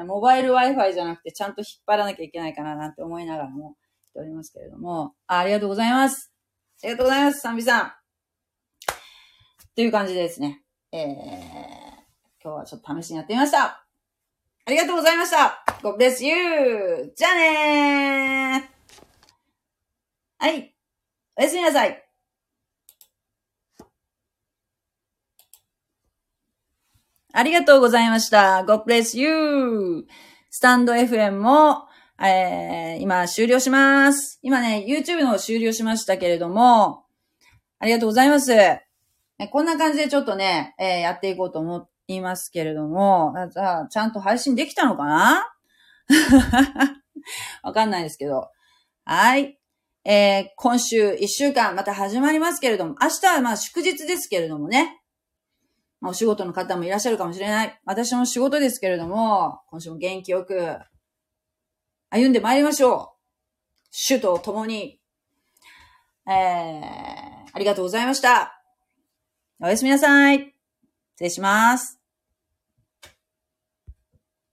[0.06, 6.32] モバイル Wi-Fi じゃなくて、ちゃんと引っ張らなきゃいけないかななんて思いながらも、しておりますけれども、あありがとうございます。
[6.82, 7.92] ありがとうございます、サンビさん。
[9.74, 10.62] という感じでですね、
[10.92, 11.55] えー、
[12.46, 13.64] 今日はちょっと試しにやってみました。
[13.64, 17.12] ありがとうございました !God bless you!
[17.16, 20.72] じゃあねーはい。
[21.36, 22.08] おやすみなさい。
[27.32, 28.64] ありがとうございました。
[28.64, 30.06] God bless you!
[30.48, 31.88] スタンド FM も、
[32.24, 34.38] えー、今終了します。
[34.42, 37.06] 今ね、YouTube の終了しましたけれども、
[37.80, 38.52] ありがとうございます。
[39.50, 45.52] こんな感じでちょっとね、えー、やっていこうと思っていますけれども、じゃあ、ちゃんと配信できたのかな？
[47.62, 48.50] わかんないですけど。
[49.04, 49.58] はい。
[50.04, 55.02] えー、今週一週間また始まりますけれども、明日はまあ祝日ですけれどもね。
[56.00, 57.80] まあ、お仕事の方もいらっしゃるかもしれない。
[57.84, 60.78] 私も仕事ですけれども、今週も元気よく
[62.10, 63.88] 歩んでまいりましょう。
[63.90, 65.00] 主と共に。
[66.28, 66.32] えー、
[67.52, 68.62] ありがとうございました。
[69.60, 70.55] おやすみなさい。
[71.16, 72.05] 失礼します。